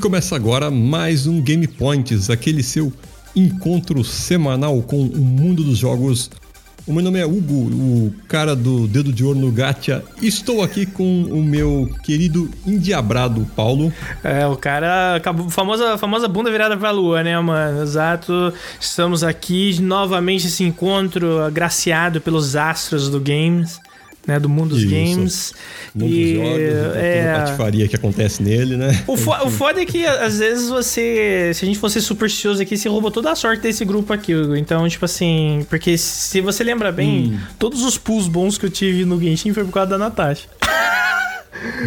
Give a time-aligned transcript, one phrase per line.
[0.00, 2.90] começa agora mais um Game Points, aquele seu
[3.36, 6.30] encontro semanal com o mundo dos jogos.
[6.86, 10.02] O meu nome é Hugo, o cara do dedo de ouro no gacha.
[10.22, 13.92] Estou aqui com o meu querido endiabrado Paulo.
[14.24, 15.50] É, o cara acabou.
[15.50, 17.82] Famosa, famosa bunda virada pra lua, né, mano?
[17.82, 18.54] Exato.
[18.80, 23.78] Estamos aqui novamente esse encontro agraciado pelos astros do games
[24.26, 24.38] né?
[24.38, 24.90] Do mundo dos Isso.
[24.90, 25.54] games.
[25.94, 27.34] Mundo e, dos jogos, é...
[27.34, 29.02] a patifaria que acontece nele, né?
[29.06, 31.52] O, fo o foda é que às vezes você.
[31.54, 34.56] Se a gente fosse supersticioso aqui, você roubou toda a sorte desse grupo aqui, Hugo.
[34.56, 35.66] Então, tipo assim.
[35.68, 37.38] Porque se você lembra bem, hum.
[37.58, 40.48] todos os pulls bons que eu tive no Genshin foi por causa da Natasha.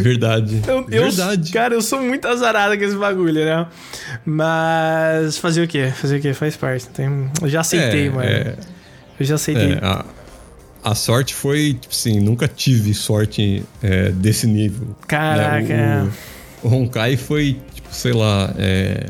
[0.02, 0.62] Verdade.
[0.68, 1.50] Eu, Verdade.
[1.50, 3.66] Eu, cara, eu sou muito azarado com esse bagulho, né?
[4.26, 5.92] Mas fazer o quê?
[5.96, 6.34] Fazer o quê?
[6.34, 6.88] Faz parte.
[6.90, 7.30] Tem...
[7.42, 8.30] Eu já aceitei, é, mano.
[8.30, 8.56] É...
[9.20, 9.74] Eu já aceitei.
[9.74, 10.06] É, a
[10.84, 14.88] a sorte foi, tipo assim, nunca tive sorte é, desse nível.
[14.88, 14.94] Né?
[15.08, 15.68] Caraca.
[15.68, 16.12] Né?
[16.62, 19.08] O, o, Honkai foi, tipo, sei lá, é,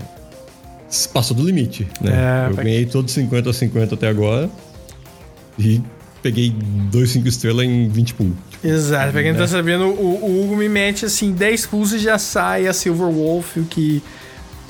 [1.11, 2.45] passou do limite, né?
[2.45, 4.49] É, eu ganhei todos 50 a 50 até agora
[5.57, 5.81] e
[6.21, 6.55] peguei
[6.91, 8.33] dois 5 estrelas em 20 pulls.
[8.51, 9.49] Tipo, Exato, pra quem não tá né?
[9.49, 13.57] sabendo, o, o, Hugo me mete assim 10 pulls e já sai a Silver Wolf,
[13.57, 14.01] o que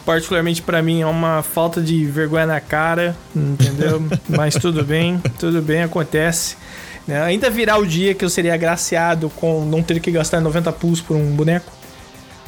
[0.05, 4.01] particularmente para mim é uma falta de vergonha na cara, entendeu?
[4.27, 6.57] Mas tudo bem, tudo bem, acontece.
[7.07, 7.21] Né?
[7.21, 11.01] Ainda virá o dia que eu seria agraciado com não ter que gastar 90 pulls
[11.01, 11.71] por um boneco.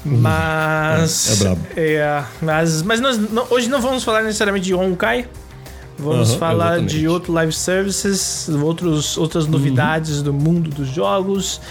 [0.06, 0.20] Uhum.
[0.20, 1.30] Mas.
[1.30, 1.61] É, é brabo.
[1.75, 5.28] É, mas mas nós, não, hoje não vamos falar necessariamente de Honkai.
[5.98, 7.00] Vamos uhum, falar exatamente.
[7.00, 10.23] de outros live services, outros, outras novidades uhum.
[10.23, 11.61] do mundo dos jogos.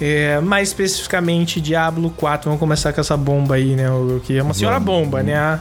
[0.00, 2.44] É, mais especificamente Diablo 4.
[2.44, 3.90] Vamos começar com essa bomba aí, né?
[3.90, 5.60] O, que é uma senhora bomba, né?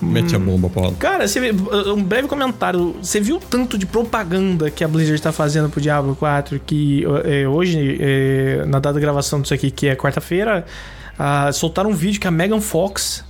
[0.00, 0.94] Mete a bomba, Paulo.
[0.98, 1.52] Cara, você,
[1.86, 2.96] um breve comentário.
[3.02, 7.48] Você viu tanto de propaganda que a Blizzard tá fazendo pro Diablo 4 que é,
[7.48, 10.64] hoje, é, na data de gravação disso aqui, que é quarta-feira,
[11.18, 13.24] uh, soltaram um vídeo que a Megan Fox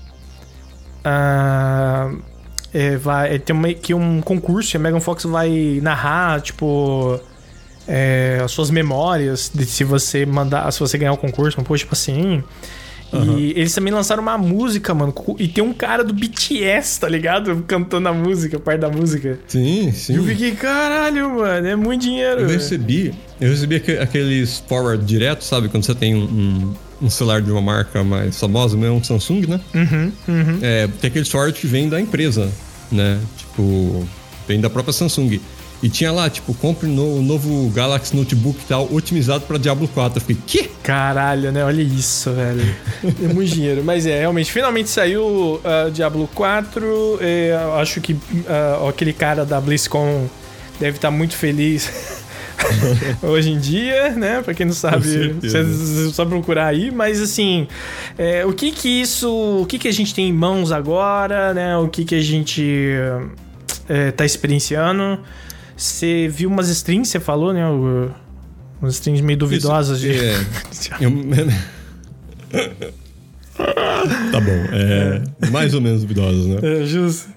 [1.00, 2.18] uh,
[2.72, 7.18] é, vai é, tem uma, que um concurso e a Megan Fox vai narrar, tipo.
[7.90, 11.84] É, as suas memórias de se você mandar, se você ganhar o concurso, uma coisa
[11.84, 12.44] tipo assim.
[13.12, 13.38] Uhum.
[13.38, 15.14] E eles também lançaram uma música, mano.
[15.38, 17.64] E tem um cara do BTS, tá ligado?
[17.66, 19.38] Cantando a música, parte da música.
[19.46, 20.14] Sim, sim.
[20.14, 22.42] E eu fiquei, caralho, mano, é muito dinheiro.
[22.42, 25.69] Eu recebi, eu recebi aqueles forward direto, sabe?
[25.69, 29.60] Quando você tem um, um celular de uma marca mais famosa, mesmo um Samsung, né?
[29.75, 30.58] Uhum, uhum.
[30.60, 32.50] É, tem aqueles forward que vem da empresa,
[32.92, 33.19] né?
[33.36, 34.06] Tipo,
[34.46, 35.40] vem da própria Samsung.
[35.80, 39.86] E tinha lá, tipo, compre no, o novo Galaxy Notebook e tal, otimizado pra Diablo
[39.86, 40.18] 4.
[40.18, 40.70] Eu fiquei, quê?
[40.82, 41.64] Caralho, né?
[41.64, 42.74] Olha isso, velho.
[43.04, 43.84] é muito dinheiro.
[43.84, 47.18] Mas é, realmente, finalmente saiu uh, Diablo 4.
[47.20, 50.28] É, acho que uh, aquele cara da BlizzCon
[50.80, 51.88] deve estar tá muito feliz.
[53.22, 54.42] hoje em dia, né?
[54.42, 56.90] Pra quem não sabe, você só procurar aí.
[56.90, 57.68] Mas assim,
[58.16, 61.76] é, o que que isso, o que que a gente tem em mãos agora, né?
[61.76, 62.92] O que que a gente
[63.88, 65.20] é, tá experienciando?
[65.78, 67.64] Você viu umas strings, você falou, né?
[68.82, 70.18] umas strings meio duvidosas Isso, de.
[70.18, 70.34] É.
[71.00, 71.12] Eu...
[74.32, 74.50] tá bom.
[74.72, 76.58] É, mais ou menos duvidosas, né?
[76.62, 77.28] É, justo.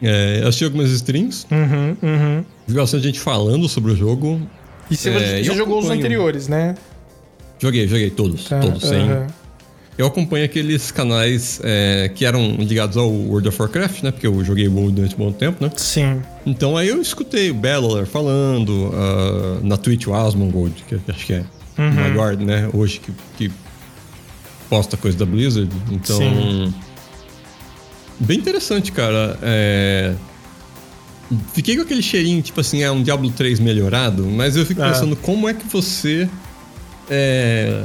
[0.00, 1.44] É, eu assisti algumas strings.
[1.50, 2.44] Uhum, uhum.
[2.68, 4.40] Vi bastante gente falando sobre o jogo.
[4.88, 6.76] E você, é, você jogou os anteriores, né?
[7.58, 8.48] Joguei, joguei todos.
[8.48, 8.88] Tá, todos, uhum.
[8.90, 9.26] sem,
[9.98, 14.12] eu acompanho aqueles canais é, que eram ligados ao World of Warcraft, né?
[14.12, 15.72] Porque eu joguei WoW durante um bom tempo, né?
[15.74, 16.22] Sim.
[16.48, 21.32] Então aí eu escutei o Battler falando, uh, na Twitch o Asmongold, que acho que
[21.34, 21.44] é
[21.78, 21.90] uhum.
[21.90, 22.68] o maior, né?
[22.72, 23.54] Hoje que, que
[24.68, 25.70] posta coisa da Blizzard.
[25.90, 26.18] Então...
[26.18, 26.74] Sim.
[28.20, 29.38] Bem interessante, cara.
[29.42, 30.14] É...
[31.52, 34.88] Fiquei com aquele cheirinho, tipo assim, é um Diablo 3 melhorado, mas eu fico é.
[34.88, 36.28] pensando como é que você...
[37.10, 37.84] É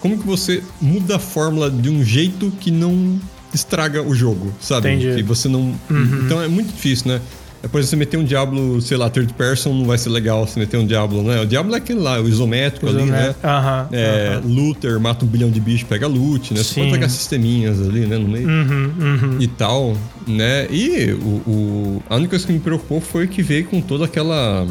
[0.00, 3.20] como que você muda a fórmula de um jeito que não
[3.52, 4.90] estraga o jogo, sabe?
[4.90, 5.16] Entendi.
[5.16, 5.74] Que você não.
[5.90, 6.22] Uhum.
[6.24, 7.20] Então é muito difícil, né?
[7.60, 10.76] Depois você meter um Diablo, sei lá, third person, não vai ser legal você meter
[10.76, 11.40] um Diablo, né?
[11.40, 13.34] O Diablo é aquele lá, o isométrico, ali, né?
[13.42, 14.54] Uhum, é, uhum.
[14.54, 16.62] Looter, mata um bilhão de bichos, pega loot, né?
[16.62, 16.64] Sim.
[16.64, 18.16] Você pode pegar sisteminhas ali, né?
[18.16, 18.48] No meio.
[18.48, 19.36] Uhum, uhum.
[19.40, 19.96] E tal,
[20.26, 20.68] né?
[20.70, 24.66] E o, o, a única coisa que me preocupou foi que veio com toda aquela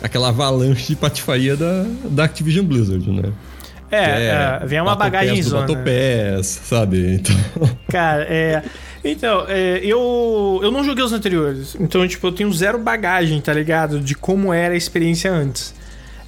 [0.00, 3.32] aquela avalanche de patifaria da, da Activision Blizzard, né?
[3.90, 5.76] É, é, vem uma bagagem zona.
[5.76, 7.16] pés, sabe?
[7.16, 7.36] Então...
[7.88, 8.62] Cara, é.
[9.04, 11.76] Então, é, eu, eu não joguei os anteriores.
[11.78, 14.00] Então, tipo, eu tenho zero bagagem, tá ligado?
[14.00, 15.74] De como era a experiência antes.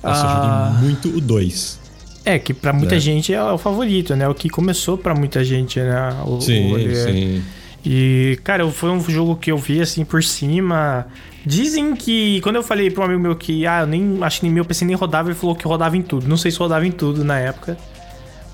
[0.02, 1.80] Nossa, ah, eu joguei ah, muito o 2.
[2.24, 3.00] É, que pra muita é.
[3.00, 4.26] gente é o favorito, né?
[4.28, 6.16] O que começou pra muita gente, né?
[6.26, 7.42] O, sim, o, sim.
[7.84, 11.06] E, cara, foi um jogo que eu vi assim por cima.
[11.44, 12.40] Dizem que.
[12.40, 14.18] Quando eu falei pra um amigo meu que, ah, eu nem.
[14.22, 16.26] Acho que nem meu PC nem rodava, ele falou que rodava em tudo.
[16.26, 17.76] Não sei se rodava em tudo na época.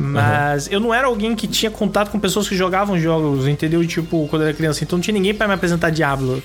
[0.02, 0.72] Mas uhum.
[0.72, 3.86] eu não era alguém que tinha contato com pessoas que jogavam jogos, entendeu?
[3.86, 4.82] Tipo, quando eu era criança.
[4.82, 6.42] Então não tinha ninguém para me apresentar Diablo.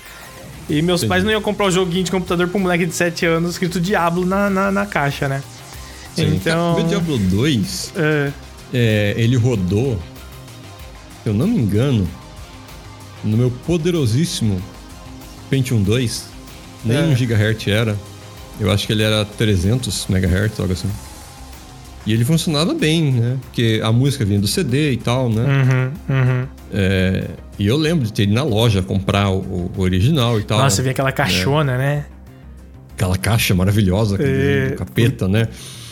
[0.70, 1.10] E meus Entendi.
[1.10, 3.80] pais não iam comprar o um joguinho de computador pro moleque de 7 anos escrito
[3.80, 5.42] Diablo na, na, na caixa, né?
[6.14, 6.36] Sim.
[6.36, 6.76] Então.
[6.78, 8.32] O Diablo 2, é.
[8.74, 9.98] É, ele rodou,
[11.24, 12.06] se eu não me engano,
[13.24, 14.62] no meu poderosíssimo
[15.50, 16.26] Pentium 2.
[16.84, 17.02] Nem é.
[17.04, 17.98] 1 GHz era.
[18.60, 20.90] Eu acho que ele era 300 MHz, algo assim.
[22.06, 23.38] E ele funcionava bem, né?
[23.42, 25.42] Porque a música vinha do CD e tal, né?
[25.42, 26.48] Uhum, uhum.
[26.72, 30.60] É, e eu lembro de ter ido na loja comprar o, o original e tal.
[30.60, 31.78] Nossa, via aquela caixona, é.
[31.78, 32.06] né?
[32.94, 34.70] Aquela caixa maravilhosa é...
[34.70, 35.48] do capeta, né?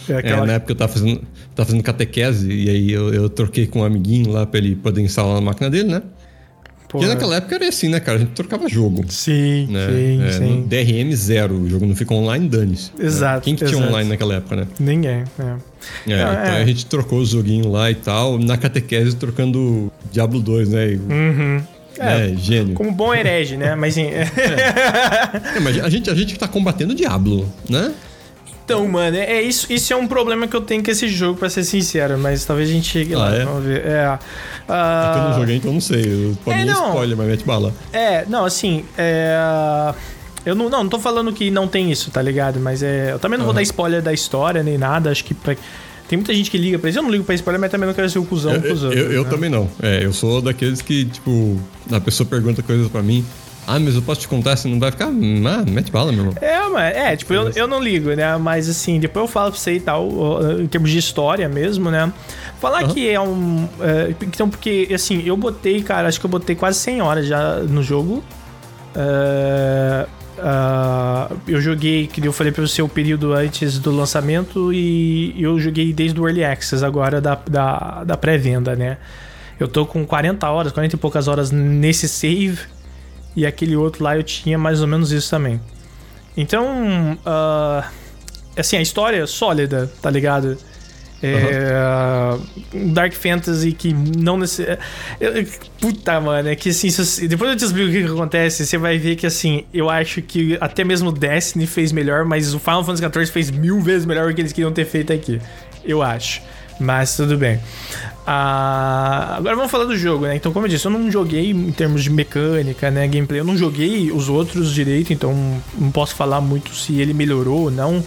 [0.08, 0.44] É, aquela...
[0.44, 1.22] é, na época eu tava fazendo,
[1.56, 5.02] tava fazendo catequese e aí eu, eu troquei com um amiguinho lá pra ele poder
[5.02, 6.04] instalar na máquina dele, né?
[6.94, 8.20] Porque naquela época era assim, né, cara?
[8.20, 9.04] A gente trocava jogo.
[9.10, 9.88] Sim, né?
[9.90, 10.66] sim, é, sim.
[10.68, 12.92] DRM zero, o jogo não fica online, dane-se.
[12.96, 13.06] Né?
[13.08, 13.38] Exato.
[13.38, 13.42] Né?
[13.42, 13.78] Quem que exato.
[13.78, 14.68] tinha online naquela época, né?
[14.80, 15.56] Ninguém, é.
[16.08, 16.62] É, então é.
[16.62, 20.86] a gente trocou o joguinho lá e tal, na catequese trocando Diablo 2, né?
[21.10, 21.64] Uhum.
[22.00, 22.76] É, é, gênio.
[22.76, 23.74] Como bom herege, né?
[23.76, 24.06] Mas sim.
[24.06, 24.22] É.
[25.56, 25.60] é.
[25.60, 27.92] mas a gente, a gente tá combatendo o Diablo, né?
[28.64, 31.38] Então, mano, é, é isso, isso é um problema que eu tenho com esse jogo,
[31.38, 33.36] pra ser sincero, mas talvez a gente chegue ah, lá.
[33.36, 33.46] É?
[33.46, 33.86] Vamos ver.
[33.86, 34.20] É.
[34.68, 34.74] Uh...
[34.74, 36.36] É eu não joguei, então eu não sei.
[36.44, 36.88] Pode é, não.
[36.88, 37.74] spoiler, mas mete bala.
[37.92, 38.86] É, não, assim.
[38.98, 39.94] É...
[40.46, 42.60] Eu não, não, não tô falando que não tem isso, tá ligado?
[42.60, 43.12] Mas é.
[43.12, 43.52] Eu também não uhum.
[43.52, 45.10] vou dar spoiler da história nem nada.
[45.10, 45.56] Acho que pra...
[46.08, 47.00] Tem muita gente que liga pra isso.
[47.00, 48.92] Eu não ligo pra spoiler, mas também não quero ser o cuzão eu, cuzão.
[48.92, 49.30] Eu, eu né?
[49.30, 49.70] também não.
[49.82, 51.58] É, eu sou daqueles que, tipo,
[51.90, 53.26] a pessoa pergunta coisas pra mim.
[53.66, 55.08] Ah, mas eu posso te contar, você não vai ficar.
[55.08, 56.36] Ah, mete bala, meu irmão.
[56.42, 58.36] É, mas, é, tipo, eu, eu não ligo, né?
[58.38, 60.10] Mas assim, depois eu falo pra você e tal,
[60.60, 62.12] em termos de história mesmo, né?
[62.60, 62.94] Falar uhum.
[62.94, 63.68] que é um.
[63.80, 67.60] É, então, porque, assim, eu botei, cara, acho que eu botei quase 100 horas já
[67.60, 68.24] no jogo.
[68.96, 70.08] Uh,
[70.38, 75.60] uh, eu joguei, que eu falei pra você, o período antes do lançamento e eu
[75.60, 78.98] joguei desde o Early Access agora da, da, da pré-venda, né?
[79.60, 82.60] Eu tô com 40 horas, 40 e poucas horas nesse save.
[83.36, 85.60] E aquele outro lá eu tinha mais ou menos isso também.
[86.36, 87.84] Então, uh,
[88.58, 90.58] assim, a história é sólida, tá ligado?
[91.26, 92.38] É,
[92.74, 92.94] uhum.
[92.94, 94.84] Dark Fantasy que não necessariamente.
[95.80, 96.90] Puta, mano, é que assim,
[97.30, 100.22] depois eu te explico o que, que, acontece, você vai ver que assim, eu acho
[100.22, 104.28] que até mesmo Destiny fez melhor, mas o Final Fantasy XIV fez mil vezes melhor
[104.28, 105.40] do que eles queriam ter feito aqui.
[105.86, 106.42] Eu acho.
[106.78, 107.60] Mas tudo bem.
[108.26, 110.36] Ah, agora vamos falar do jogo, né?
[110.36, 113.08] Então, como eu disse, eu não joguei em termos de mecânica, né?
[113.08, 113.42] Gameplay.
[113.42, 115.34] Eu não joguei os outros direito, então
[115.78, 118.04] não posso falar muito se ele melhorou ou não.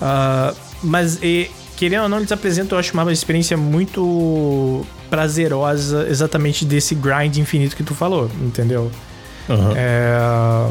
[0.00, 6.64] Ah, mas, e, querendo ou não, eles apresentam, eu acho, uma experiência muito prazerosa exatamente
[6.64, 8.90] desse grind infinito que tu falou, entendeu?
[9.48, 9.72] Uhum.
[9.74, 10.68] É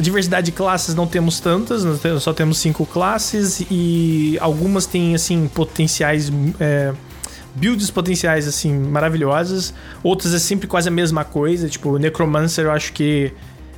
[0.00, 5.50] Diversidade de classes não temos tantas, nós só temos cinco classes e algumas têm, assim,
[5.52, 6.30] potenciais.
[6.60, 6.92] É,
[7.54, 9.74] builds potenciais, assim, maravilhosas.
[10.02, 11.68] Outras é sempre quase a mesma coisa.
[11.68, 13.32] Tipo, Necromancer, eu acho que.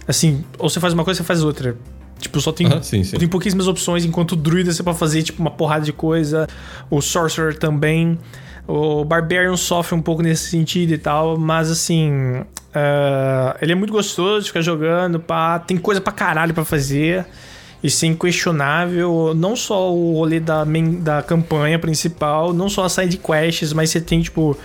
[0.06, 1.76] Assim, ou você faz uma coisa, você faz outra.
[2.19, 3.17] Tipo, só tem, sim, sim.
[3.17, 6.46] tem pouquíssimas opções, enquanto o Druida você pode fazer, tipo, uma porrada de coisa.
[6.91, 8.19] O Sorcerer também.
[8.67, 12.44] O Barbarian sofre um pouco nesse sentido e tal, mas assim.
[12.70, 15.58] Uh, ele é muito gostoso de ficar jogando, pá.
[15.58, 17.27] Tem coisa pra caralho pra fazer.
[17.82, 19.32] Isso é inquestionável.
[19.34, 23.91] Não só o rolê da, main, da campanha principal, não só as side quests, mas
[23.91, 24.56] você tem, tipo,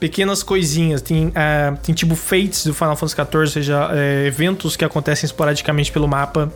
[0.00, 1.00] pequenas coisinhas.
[1.00, 5.26] Tem, uh, tem tipo, fates do Final Fantasy XIV, ou seja, uh, eventos que acontecem
[5.26, 6.52] esporadicamente pelo mapa.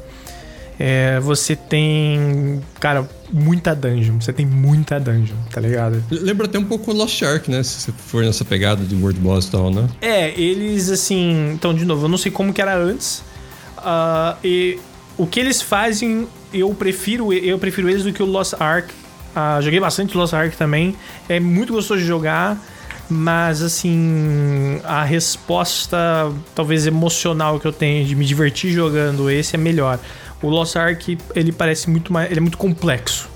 [0.83, 4.19] É, você tem, cara, muita dungeon.
[4.19, 6.03] Você tem muita dungeon, tá ligado?
[6.11, 7.63] Lembra até um pouco Lost Ark, né?
[7.63, 9.87] Se você for nessa pegada de World Boss e tal, né?
[10.01, 11.53] É, eles, assim...
[11.53, 13.23] Então, de novo, eu não sei como que era antes.
[13.77, 14.79] Uh, e
[15.21, 18.91] o que eles fazem, eu prefiro, eu prefiro eles do que o Lost Ark.
[19.37, 20.97] Uh, joguei bastante Lost Ark também.
[21.29, 22.59] É muito gostoso de jogar.
[23.07, 29.59] Mas, assim, a resposta, talvez emocional que eu tenho de me divertir jogando esse é
[29.59, 29.99] melhor.
[30.41, 32.31] O Lost Ark, ele parece muito mais.
[32.31, 33.29] Ele é muito complexo,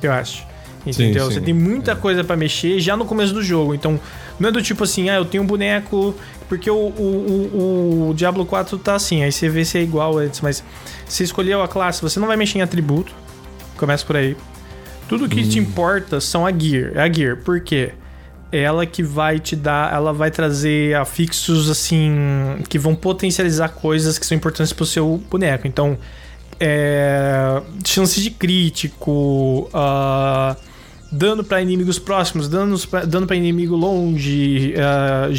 [0.00, 0.46] eu acho.
[0.86, 1.24] Entendeu?
[1.24, 1.34] Sim, sim.
[1.34, 1.94] Você tem muita é.
[1.96, 3.74] coisa para mexer já no começo do jogo.
[3.74, 3.98] Então,
[4.38, 6.14] não é do tipo assim, ah, eu tenho um boneco.
[6.48, 10.16] Porque o, o, o, o Diablo 4 tá assim, aí você vê se é igual
[10.16, 10.64] antes, mas
[11.06, 13.14] você escolheu a classe, você não vai mexer em atributo.
[13.76, 14.36] Começa por aí.
[15.08, 15.48] Tudo que hum.
[15.48, 16.92] te importa são a gear.
[16.94, 17.36] É a gear.
[17.36, 17.92] Por quê?
[18.50, 22.12] É ela que vai te dar, ela vai trazer afixos assim
[22.68, 25.66] que vão potencializar coisas que são importantes pro seu boneco.
[25.66, 25.98] Então,
[26.58, 30.56] é, chance de crítico, uh,
[31.12, 35.32] dano para inimigos próximos, danos pra, dano para inimigo longe, uh,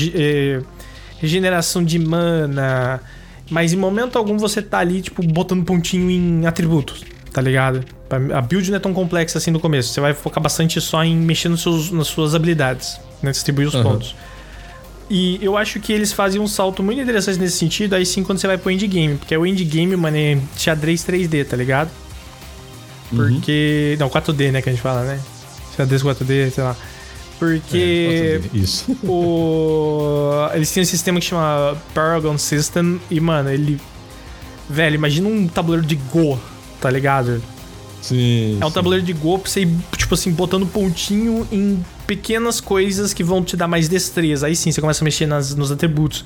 [1.19, 3.01] regeneração de mana.
[3.49, 7.03] Mas em momento algum você tá ali, tipo, botando pontinho em atributos.
[7.31, 7.83] tá ligado?
[8.33, 9.93] A build não é tão complexa assim no começo.
[9.93, 13.31] Você vai focar bastante só em mexer nos seus, nas suas habilidades, né?
[13.31, 13.83] Distribuir os uhum.
[13.83, 14.15] pontos.
[15.09, 18.37] E eu acho que eles fazem um salto muito interessante nesse sentido, aí sim quando
[18.39, 19.17] você vai pro endgame.
[19.17, 21.89] Porque o endgame, mano, é xadrez 3D, tá ligado?
[23.11, 23.17] Uhum.
[23.17, 23.97] Porque.
[23.99, 24.07] Uhum.
[24.07, 25.19] Não, 4D, né, que a gente fala, né?
[25.75, 26.75] Xadrez 4D, sei lá.
[27.39, 28.41] Porque.
[28.53, 28.91] É, isso.
[29.03, 30.49] o...
[30.53, 32.99] Eles têm um sistema que chama Paragon System.
[33.09, 33.79] E, mano, ele.
[34.69, 36.37] Velho, imagina um tabuleiro de Go,
[36.79, 37.41] tá ligado?
[38.01, 38.57] Sim.
[38.61, 38.73] É um sim.
[38.73, 43.43] tabuleiro de Go pra você ir, tipo assim, botando pontinho em pequenas coisas que vão
[43.43, 44.47] te dar mais destreza.
[44.47, 46.25] Aí sim, você começa a mexer nas, nos atributos.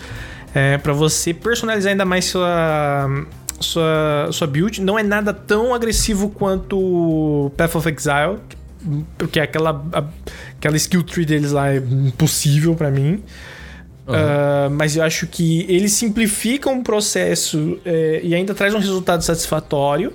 [0.54, 3.26] É, para você personalizar ainda mais sua,
[3.60, 4.82] sua, sua build.
[4.82, 8.40] Não é nada tão agressivo quanto Path of Exile,
[9.18, 9.86] porque aquela,
[10.58, 13.24] aquela skill tree deles lá é impossível para mim.
[14.06, 14.16] Uhum.
[14.16, 19.22] Uh, mas eu acho que eles simplificam o processo é, e ainda traz um resultado
[19.22, 20.12] satisfatório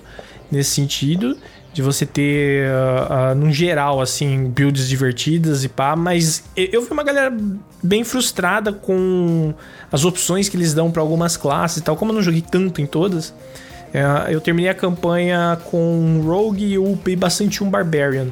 [0.50, 1.37] nesse sentido
[1.72, 6.90] de você ter, uh, uh, num geral, assim, builds divertidas e pá, mas eu vi
[6.90, 7.34] uma galera
[7.82, 9.54] bem frustrada com
[9.92, 11.96] as opções que eles dão para algumas classes e tal.
[11.96, 16.75] Como eu não joguei tanto em todas, uh, eu terminei a campanha com Rogue e
[16.75, 18.28] eu upei bastante um Barbarian.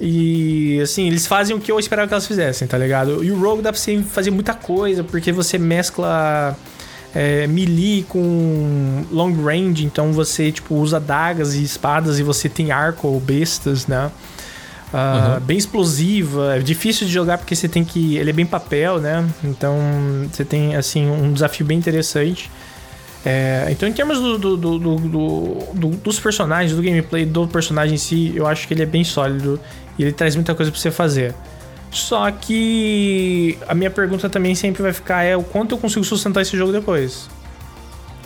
[0.00, 3.22] E assim, eles fazem o que eu esperava que elas fizessem, tá ligado?
[3.22, 6.56] E o Rogue dá pra você fazer muita coisa, porque você mescla
[7.14, 12.72] é, melee com long range, então você tipo usa dagas e espadas e você tem
[12.72, 14.10] arco ou bestas, né?
[14.92, 15.40] Uh, uhum.
[15.40, 18.16] Bem explosiva, é difícil de jogar porque você tem que.
[18.16, 19.24] Ele é bem papel, né?
[19.42, 19.76] Então
[20.30, 22.50] você tem assim um desafio bem interessante.
[23.26, 28.34] É, então, em termos do, do, do, dos personagens, do gameplay do personagem em si,
[28.36, 29.58] eu acho que ele é bem sólido
[29.98, 31.34] e ele traz muita coisa para você fazer.
[31.90, 36.42] Só que a minha pergunta também sempre vai ficar é o quanto eu consigo sustentar
[36.42, 37.28] esse jogo depois.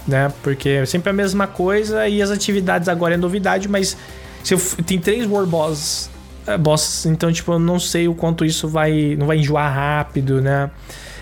[0.07, 0.33] Né?
[0.43, 3.97] Porque é sempre a mesma coisa e as atividades agora é novidade, mas
[4.43, 6.09] se eu, tem três World Boss,
[6.47, 10.41] uh, bosses, então tipo, eu não sei o quanto isso vai não vai enjoar rápido,
[10.41, 10.71] né?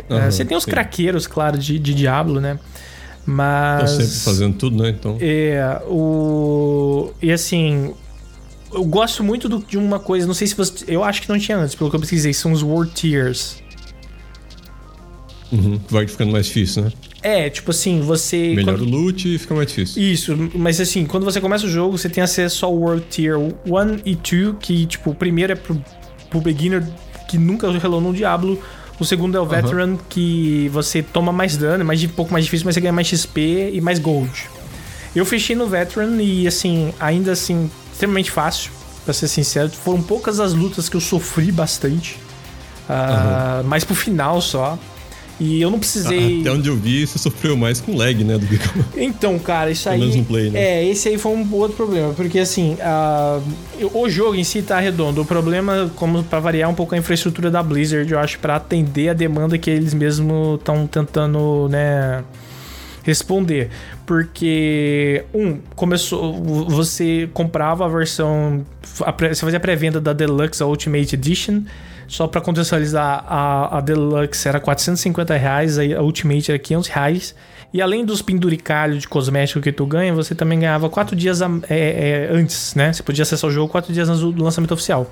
[0.09, 2.61] Uhum, você tem os craqueiros, claro, de, de Diablo, né?
[3.27, 3.91] Mas.
[3.91, 4.91] Tô sempre fazendo tudo, né?
[4.91, 5.19] Então.
[5.21, 5.83] É.
[5.89, 7.11] O.
[7.21, 7.93] E assim,
[8.77, 10.85] eu gosto muito do, de uma coisa, não sei se você.
[10.87, 13.63] Eu acho que não tinha antes, pelo que eu pesquisei, são os World Tiers.
[15.51, 16.93] Uhum, vai ficando mais difícil, né?
[17.23, 18.55] É, tipo assim, você.
[18.55, 18.83] Melhor quando...
[18.83, 20.03] o loot e fica mais difícil.
[20.03, 23.53] Isso, mas assim, quando você começa o jogo, você tem acesso ao World Tier 1
[24.05, 25.83] e 2, que, tipo, o primeiro é pro,
[26.29, 26.87] pro beginner
[27.29, 28.61] que nunca relou no Diablo.
[28.99, 29.99] O segundo é o Veteran, uhum.
[30.09, 33.07] que você toma mais dano, é mais, um pouco mais difícil, mas você ganha mais
[33.09, 34.31] XP e mais Gold.
[35.15, 38.71] Eu fechei no Veteran e, assim, ainda assim, extremamente fácil,
[39.05, 39.71] para ser sincero.
[39.71, 42.19] Foram poucas as lutas que eu sofri bastante.
[42.89, 43.69] Uh, uhum.
[43.69, 44.79] Mais pro final só.
[45.39, 46.41] E eu não precisei.
[46.41, 48.39] Até onde eu vi, você sofreu mais com lag, né?
[48.39, 48.83] Do que com...
[48.97, 49.99] Então, cara, isso aí.
[49.99, 50.61] Pelo play, né?
[50.61, 52.15] É, esse aí foi um outro problema.
[52.15, 55.21] Porque assim, uh, o jogo em si tá redondo.
[55.21, 59.11] O problema, como para variar um pouco a infraestrutura da Blizzard, eu acho, para atender
[59.11, 62.25] a demanda que eles mesmos estão tentando, né?
[63.07, 63.71] Responder.
[64.05, 66.43] Porque, um, começou.
[66.69, 68.67] Você comprava a versão.
[69.01, 71.63] A pré, você fazia a pré-venda da Deluxe a Ultimate Edition.
[72.09, 77.35] Só para contextualizar, a, a Deluxe era 450 reais, a Ultimate era 500 reais.
[77.73, 81.47] E além dos penduricalhos de cosmético que tu ganha, você também ganhava 4 dias é,
[81.69, 82.93] é, antes, né?
[82.93, 85.11] Você podia acessar o jogo 4 dias antes do lançamento oficial.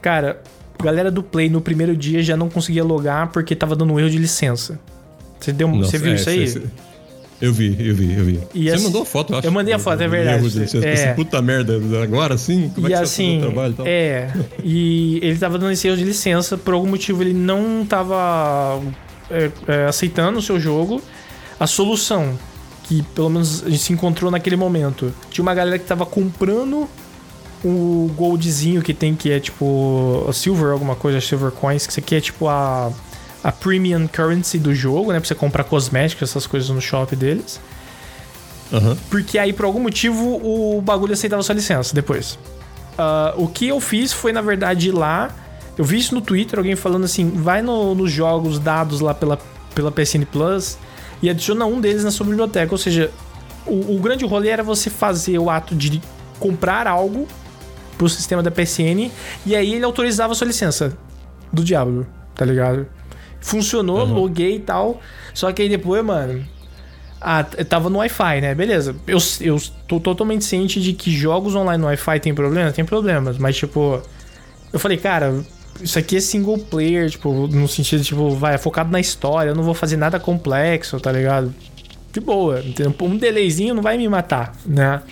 [0.00, 0.42] Cara,
[0.82, 4.16] galera do Play no primeiro dia já não conseguia logar porque tava dando erro de
[4.16, 4.80] licença.
[5.40, 6.48] Você, deu, Nossa, você viu é, isso aí?
[6.48, 6.62] Você,
[7.40, 8.40] eu vi, eu vi, eu vi.
[8.54, 9.48] E Você assim, mandou a foto, eu acho.
[9.48, 10.42] Eu mandei a foto, é verdade.
[10.42, 11.14] Você assim, é.
[11.14, 12.70] puta merda, agora sim?
[12.74, 13.86] Como e é que assim, você o trabalho e tal?
[13.86, 14.32] É,
[14.62, 18.80] e ele tava dando esse erro de licença, por algum motivo ele não tava
[19.30, 21.00] é, é, aceitando o seu jogo.
[21.58, 22.38] A solução,
[22.84, 26.88] que pelo menos a gente se encontrou naquele momento, tinha uma galera que tava comprando
[27.64, 32.00] o goldzinho que tem, que é tipo a silver, alguma coisa, silver coins, que isso
[32.00, 32.90] aqui é tipo a
[33.42, 35.18] a premium currency do jogo, né?
[35.18, 37.60] Pra você comprar cosméticos, essas coisas no shop deles.
[38.72, 38.96] Uhum.
[39.08, 42.38] Porque aí, por algum motivo, o bagulho aceitava sua licença depois.
[42.92, 45.30] Uh, o que eu fiz foi, na verdade, ir lá.
[45.76, 49.38] Eu vi isso no Twitter, alguém falando assim: vai no, nos jogos dados lá pela,
[49.74, 50.78] pela PSN Plus
[51.22, 52.72] e adiciona um deles na sua biblioteca.
[52.72, 53.10] Ou seja,
[53.66, 56.00] o, o grande rolê era você fazer o ato de
[56.38, 57.26] comprar algo
[57.96, 59.10] pro sistema da PSN
[59.44, 60.96] e aí ele autorizava a sua licença
[61.52, 62.86] do Diablo, tá ligado?
[63.40, 64.14] Funcionou, uhum.
[64.14, 65.00] loguei e tal.
[65.32, 66.44] Só que aí depois, mano.
[67.20, 68.54] Ah, tava no Wi-Fi, né?
[68.54, 68.96] Beleza.
[69.06, 72.72] Eu, eu tô totalmente ciente de que jogos online no Wi-Fi tem problemas?
[72.72, 73.38] Tem problemas.
[73.38, 74.02] Mas, tipo.
[74.72, 75.42] Eu falei, cara,
[75.82, 79.50] isso aqui é single player, tipo, no sentido, tipo, vai, é focado na história.
[79.50, 81.54] Eu não vou fazer nada complexo, tá ligado?
[82.12, 82.62] De boa.
[83.02, 85.02] Um delayzinho não vai me matar, né?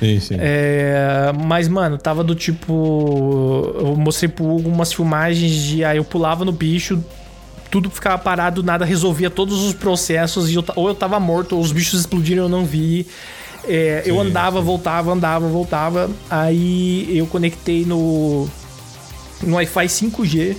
[0.00, 0.36] Sim, sim.
[0.38, 3.74] É, mas, mano, tava do tipo.
[3.76, 5.84] Eu mostrei pro Hugo umas filmagens de.
[5.84, 7.02] Aí eu pulava no bicho,
[7.74, 11.60] tudo ficava parado, nada resolvia todos os processos, e eu, ou eu tava morto, ou
[11.60, 13.04] os bichos explodiram eu não vi.
[13.66, 16.08] É, eu andava, voltava, andava, voltava.
[16.30, 18.48] Aí eu conectei no,
[19.42, 20.56] no Wi-Fi 5G,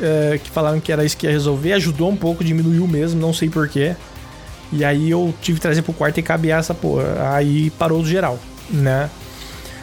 [0.00, 1.74] é, que falaram que era isso que ia resolver.
[1.74, 3.94] Ajudou um pouco, diminuiu mesmo, não sei porquê.
[4.72, 7.34] E aí eu tive que trazer pro quarto e cabear essa porra.
[7.34, 8.38] Aí parou do geral,
[8.70, 9.10] né?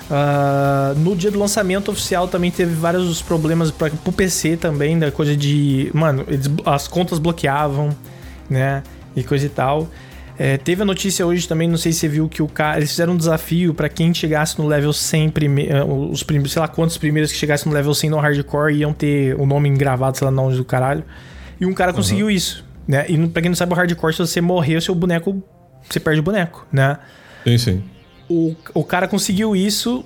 [0.06, 5.12] Uh, no dia do lançamento oficial também teve vários problemas pra, pro PC também, da
[5.12, 5.90] coisa de.
[5.94, 7.90] Mano, eles, as contas bloqueavam,
[8.50, 8.84] né?
[9.16, 9.88] E coisa e tal.
[10.38, 12.78] É, teve a notícia hoje também, não sei se você viu que o cara.
[12.78, 16.10] Eles fizeram um desafio para quem chegasse no level 100 primeiro.
[16.10, 19.34] Os primeiros, sei lá quantos primeiros que chegassem no level 100 no hardcore iam ter
[19.40, 21.04] o nome engravado, sei lá, onde do caralho.
[21.60, 21.98] E um cara uhum.
[21.98, 23.06] conseguiu isso, né?
[23.08, 25.42] E pra quem não sabe, o hardcore, se você morrer, o seu boneco.
[25.90, 26.98] Você perde o boneco, né?
[27.44, 27.84] Sim, sim.
[28.30, 30.04] O, o cara conseguiu isso.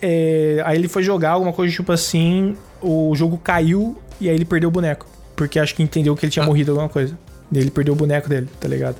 [0.00, 2.56] É, aí ele foi jogar alguma coisa tipo assim.
[2.80, 5.06] O jogo caiu e aí ele perdeu o boneco.
[5.36, 6.46] Porque acho que entendeu que ele tinha ah.
[6.46, 7.16] morrido alguma coisa.
[7.50, 8.96] E ele perdeu o boneco dele, tá ligado?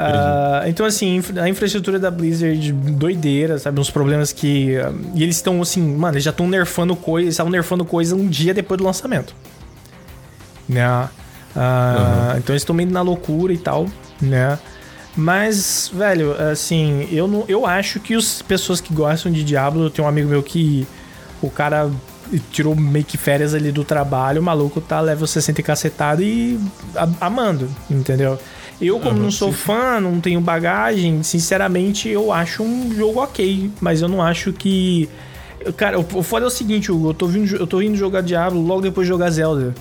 [0.00, 3.78] Uh, então, assim, a infraestrutura da Blizzard, doideira, sabe?
[3.78, 4.76] Uns problemas que.
[4.78, 7.26] Uh, e eles estão, assim, mano, eles já estão nerfando coisa.
[7.26, 9.34] Eles estavam nerfando coisa um dia depois do lançamento.
[10.66, 10.88] Né?
[10.88, 12.38] Uh, uhum.
[12.38, 13.86] Então eles estão meio na loucura e tal,
[14.20, 14.58] né?
[15.20, 20.02] Mas, velho, assim, eu, não, eu acho que as pessoas que gostam de Diablo, tem
[20.02, 20.86] um amigo meu que
[21.42, 21.90] o cara
[22.50, 26.58] tirou meio que férias ali do trabalho, o maluco tá level 60 e cacetado e
[27.20, 28.38] amando, entendeu?
[28.80, 29.58] Eu, como uhum, não sou sim.
[29.58, 35.06] fã, não tenho bagagem, sinceramente, eu acho um jogo ok, mas eu não acho que.
[35.76, 38.62] Cara, o foda é o seguinte, Hugo, eu tô vindo, eu tô vindo jogar Diablo
[38.62, 39.74] logo depois de jogar Zelda.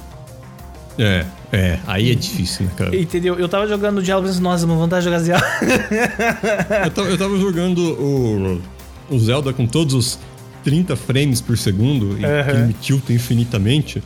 [0.99, 2.95] É, é, aí é difícil, né, cara?
[2.95, 3.39] Entendeu?
[3.39, 5.45] Eu tava jogando Diablo e pensei, nossa, mano, vontade de jogar Zelda.
[6.85, 8.61] eu, tava, eu tava jogando o,
[9.09, 10.19] o Zelda com todos os
[10.65, 12.17] 30 frames por segundo, uhum.
[12.17, 14.03] que me tilta infinitamente.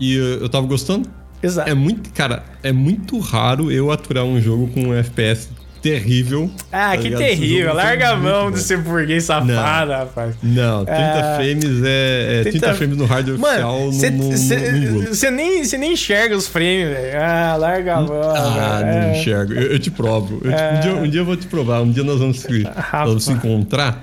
[0.00, 1.08] E eu tava gostando.
[1.40, 1.70] Exato.
[1.70, 5.48] É muito, cara, é muito raro eu aturar um jogo com um FPS
[5.84, 6.50] terrível.
[6.72, 7.18] Ah, tá que ligado?
[7.18, 7.74] terrível.
[7.74, 9.52] Larga a mão de ser burguês safado,
[9.92, 10.34] não, rapaz.
[10.42, 12.58] Não, 30 ah, frames é, é 30...
[12.58, 17.20] 30 frames no hardware Mano, oficial Você nem, nem enxerga os frames, velho.
[17.20, 18.30] Ah, larga a mão.
[18.34, 19.20] Ah, não é.
[19.20, 19.52] enxergo.
[19.52, 20.40] Eu, eu, te provo.
[20.42, 20.72] Eu, é...
[20.72, 21.82] um, dia, um, dia, eu vou te provar.
[21.82, 24.02] Um dia nós vamos se, nós vamos se encontrar.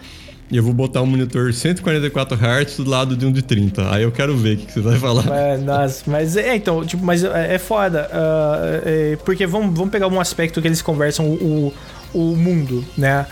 [0.51, 3.89] E eu vou botar um monitor 144 Hz do lado de um de 30.
[3.89, 5.25] Aí eu quero ver o que, que você vai falar.
[5.33, 8.09] É, nossa, mas é, então, tipo, mas é, é foda.
[8.11, 11.73] Uh, é, porque vamos, vamos pegar um aspecto que eles conversam, o,
[12.13, 13.25] o mundo, né?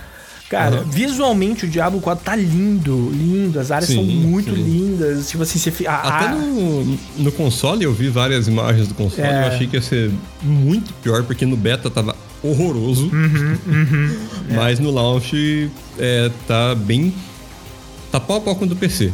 [0.49, 0.89] Cara, uhum.
[0.89, 3.59] visualmente o Diablo 4 tá lindo, lindo.
[3.59, 4.63] As áreas sim, são muito sim.
[4.63, 5.29] lindas.
[5.29, 5.85] Tipo assim, você.
[5.85, 6.31] A, Até a...
[6.31, 9.27] No, no console eu vi várias imagens do console.
[9.27, 9.43] É.
[9.43, 10.09] Eu achei que ia ser
[10.41, 13.09] muito pior, porque no beta tava horroroso.
[13.11, 14.17] Uhum, uhum,
[14.55, 14.83] mas é.
[14.83, 17.13] no launch é, tá bem.
[18.11, 19.11] Tá pau a pau com o do PC.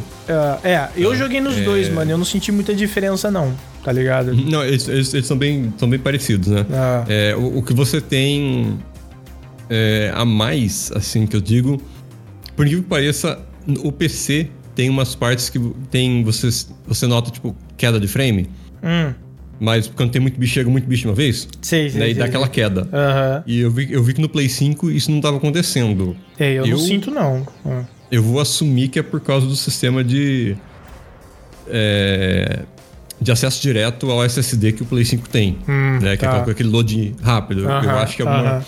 [0.64, 1.16] É, é eu tá.
[1.16, 2.10] joguei nos dois, mano.
[2.10, 3.54] Eu não senti muita diferença, não.
[3.84, 4.34] Tá ligado?
[4.34, 6.66] Não, eles, eles, eles são, bem, são bem parecidos, né?
[6.72, 7.04] Ah.
[7.08, 8.78] É, o, o, que você tem
[9.70, 11.80] é, a mais, assim, que eu digo.
[12.56, 13.38] Por incrível que pareça,
[13.84, 15.58] o PC tem umas partes que
[15.90, 16.24] tem.
[16.24, 16.48] Você,
[16.86, 18.48] você nota, tipo, queda de frame.
[18.82, 19.14] Hum.
[19.58, 21.48] Mas quando tem muito bicho, chega muito bicho de uma vez.
[21.62, 21.98] Sim, sim.
[21.98, 22.82] Né, e dá aquela queda.
[22.82, 23.42] Uhum.
[23.46, 26.16] E eu vi, eu vi que no Play 5 isso não estava acontecendo.
[26.38, 27.46] É, eu, eu, não sinto, não.
[27.64, 27.84] Uhum.
[28.10, 30.56] Eu vou assumir que é por causa do sistema de.
[31.68, 32.60] É,
[33.20, 35.58] de acesso direto ao SSD que o Play 5 tem.
[35.66, 36.44] Hum, né, que é tá.
[36.46, 37.62] é aquele load rápido.
[37.62, 38.64] Uhum, eu acho que é uma.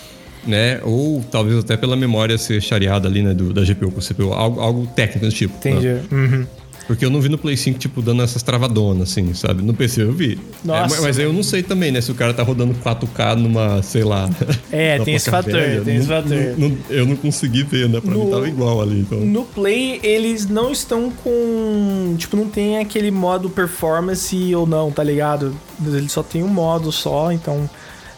[0.47, 0.79] Né?
[0.83, 3.33] Ou talvez até pela memória ser chareada ali, né?
[3.33, 4.33] Do, da GPU com o CPU.
[4.33, 5.55] Algo, algo técnico desse tipo.
[5.57, 5.87] Entendi.
[5.87, 6.03] Né?
[6.11, 6.47] Uhum.
[6.89, 9.61] Porque eu não vi no Play 5, tipo, dando essas travadonas, assim, sabe?
[9.61, 10.39] No PC eu vi.
[10.65, 10.95] Nossa.
[10.95, 12.01] É, mas aí eu não sei também, né?
[12.01, 14.27] Se o cara tá rodando 4K numa, sei lá.
[14.71, 16.37] É, tem esse fator, velha, tem não, esse fator.
[16.57, 18.01] Não, eu não consegui ver, né?
[18.01, 19.01] Pra no, mim tava igual ali.
[19.01, 19.19] Então.
[19.19, 22.15] No Play, eles não estão com.
[22.17, 25.55] Tipo, não tem aquele modo performance ou não, tá ligado?
[25.85, 27.69] Ele só tem um modo só, então.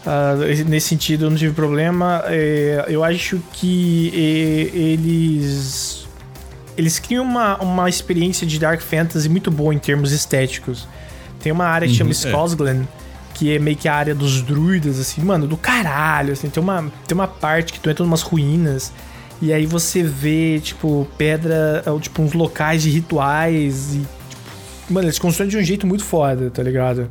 [0.04, 2.22] Uh, nesse sentido eu não tive problema.
[2.26, 6.01] É, eu acho que é, eles
[6.76, 10.86] eles criam uma, uma experiência de Dark Fantasy muito boa em termos estéticos.
[11.40, 12.14] Tem uma área que chama uhum, é.
[13.34, 16.48] que é meio que a área dos druidas, assim, mano, do caralho, assim.
[16.48, 18.92] Tem uma, tem uma parte que tu entra em umas ruínas
[19.40, 24.42] e aí você vê, tipo, pedra, tipo, uns locais de rituais e, tipo,
[24.88, 27.10] mano, eles constroem de um jeito muito foda, tá ligado?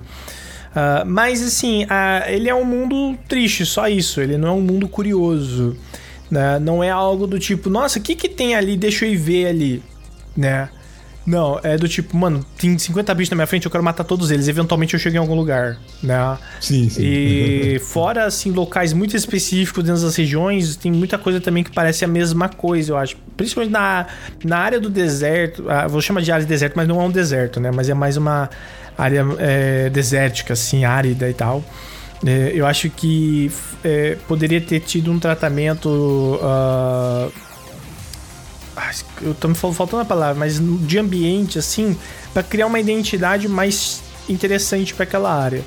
[0.72, 4.22] Uh, mas, assim, uh, ele é um mundo triste, só isso.
[4.22, 5.76] Ele não é um mundo curioso.
[6.32, 6.58] Né?
[6.60, 8.78] Não é algo do tipo, nossa, o que, que tem ali?
[8.78, 9.84] Deixa eu ir ver ali,
[10.36, 10.70] né?
[11.26, 14.32] Não, é do tipo, mano, tem 50 bichos na minha frente, eu quero matar todos
[14.32, 14.48] eles.
[14.48, 16.38] Eventualmente eu chego em algum lugar, né?
[16.60, 17.02] Sim, sim.
[17.04, 22.04] E fora, assim, locais muito específicos dentro das regiões, tem muita coisa também que parece
[22.04, 23.18] a mesma coisa, eu acho.
[23.38, 24.08] Principalmente na,
[24.44, 25.70] na área do deserto.
[25.70, 27.70] Ah, vou chamar de área de deserto, mas não é um deserto, né?
[27.72, 28.50] Mas é mais uma
[28.98, 31.64] área é, desértica, assim, árida e tal.
[32.26, 33.52] É, eu acho que
[33.84, 35.90] é, poderia ter tido um tratamento.
[35.90, 37.32] Uh,
[39.22, 41.98] eu tô me faltando a palavra, mas de ambiente, assim,
[42.34, 45.64] para criar uma identidade mais interessante para aquela área,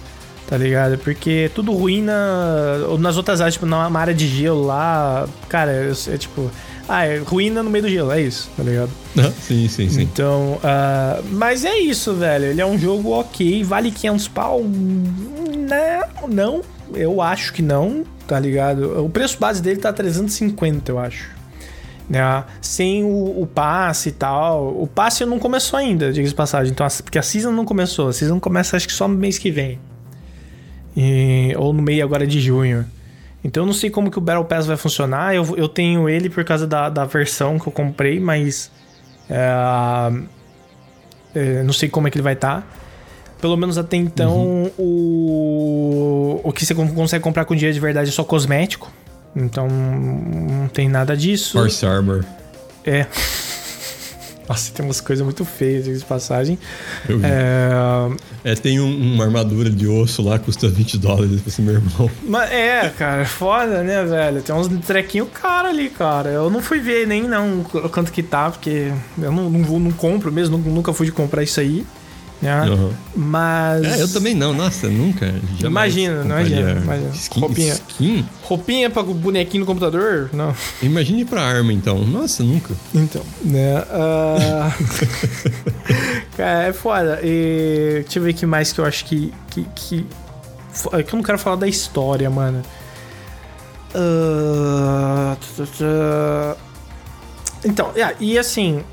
[0.49, 0.99] tá ligado?
[0.99, 6.15] Porque tudo ruim na, nas outras áreas, tipo, numa área de gelo lá, cara, é,
[6.15, 6.51] é tipo.
[6.89, 8.91] Ah, é ruína no meio do gelo, é isso, tá ligado?
[9.41, 10.03] sim, sim, sim.
[10.03, 12.47] Então, uh, mas é isso, velho.
[12.47, 14.63] Ele é um jogo ok, vale 500 pau?
[14.63, 19.05] Não, não, eu acho que não, tá ligado?
[19.05, 21.35] O preço base dele tá 350, eu acho
[22.09, 22.45] né?
[22.61, 24.81] Sem o, o, passe e tal.
[24.81, 26.73] O passe não começou ainda, diga de passagem.
[26.73, 28.09] Então, porque a season não começou.
[28.09, 29.79] A season começa acho que só no mês que vem.
[30.97, 32.87] E, ou no meio agora de junho.
[33.45, 35.35] Então eu não sei como que o Battle Pass vai funcionar.
[35.35, 38.71] Eu, eu tenho ele por causa da, da versão que eu comprei, mas.
[39.29, 40.11] É,
[41.35, 42.63] é, não sei como é que ele vai estar.
[42.63, 42.67] Tá.
[43.41, 44.71] Pelo menos até então, uhum.
[44.79, 48.91] o, o que você consegue comprar com dinheiro de verdade é só cosmético.
[49.37, 51.59] Então não tem nada disso.
[51.59, 52.25] Force Armor.
[52.87, 53.07] É.
[54.49, 56.59] Nossa, tem umas coisas muito feias de passagem.
[57.09, 57.25] Eu vi.
[57.25, 61.75] É, é tem um, uma armadura de osso lá, custa 20 dólares pra esse meu
[61.75, 62.11] irmão.
[62.23, 64.43] Mas é, cara, é foda, né, velho?
[64.43, 66.31] Tem uns trequinhos cara ali, cara.
[66.31, 69.93] Eu não fui ver nem não quanto que tá, porque eu não, não, vou, não
[69.93, 71.87] compro mesmo, nunca fui de comprar isso aí.
[72.43, 72.63] Né?
[72.69, 72.93] Uhum.
[73.17, 73.85] Mas.
[73.85, 75.35] É, eu também não, nossa, nunca.
[75.61, 76.71] Imagina, não imagina.
[76.73, 77.11] imagina.
[77.15, 77.73] Skin, roupinha.
[77.73, 78.29] Skin?
[78.43, 80.29] Roupinha pra bonequinho no computador?
[80.33, 80.55] Não.
[80.83, 82.05] Imagine pra arma, então.
[82.05, 82.75] Nossa, nunca.
[82.95, 83.81] Então, né?
[83.81, 84.75] Uh...
[86.37, 87.21] Cara, é foda.
[87.23, 88.01] E...
[88.03, 89.33] Deixa eu ver o que mais que eu acho que.
[89.51, 90.07] que, que...
[90.93, 92.63] É que eu não quero falar da história, mano.
[93.95, 95.37] Uh...
[97.65, 98.85] Então, yeah, e assim,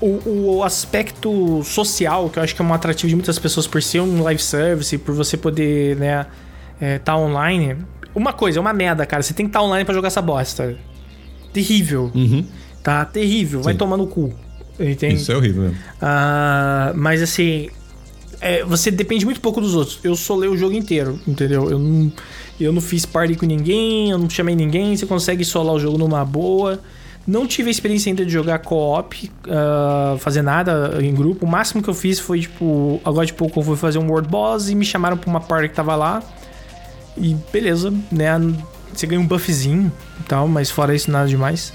[0.00, 3.82] o, o, aspecto social, que eu acho que é um atrativo de muitas pessoas por
[3.82, 6.26] ser um live service, por você poder, né,
[6.80, 7.76] é, tá online.
[8.14, 9.22] Uma coisa, é uma merda, cara.
[9.22, 10.76] Você tem que estar tá online para jogar essa bosta.
[11.52, 12.10] Terrível.
[12.14, 12.44] Uhum.
[12.82, 13.60] Tá terrível.
[13.60, 13.64] Sim.
[13.64, 14.32] Vai tomar no cu.
[14.78, 15.14] Entende?
[15.14, 15.76] Isso é horrível mesmo.
[15.76, 17.68] Uh, mas assim,
[18.40, 19.98] é, você depende muito pouco dos outros.
[20.04, 21.70] Eu solei o jogo inteiro, entendeu?
[21.70, 22.12] Eu não,
[22.60, 24.96] eu não fiz party com ninguém, eu não chamei ninguém.
[24.96, 26.80] Você consegue solar o jogo numa boa.
[27.26, 31.44] Não tive a experiência ainda de jogar co-op, uh, fazer nada em grupo.
[31.44, 34.28] O máximo que eu fiz foi, tipo, agora de pouco eu fui fazer um World
[34.28, 36.22] Boss e me chamaram pra uma party que tava lá.
[37.16, 38.38] E beleza, né?
[38.94, 41.72] Você ganha um buffzinho e tal, mas fora isso, nada demais.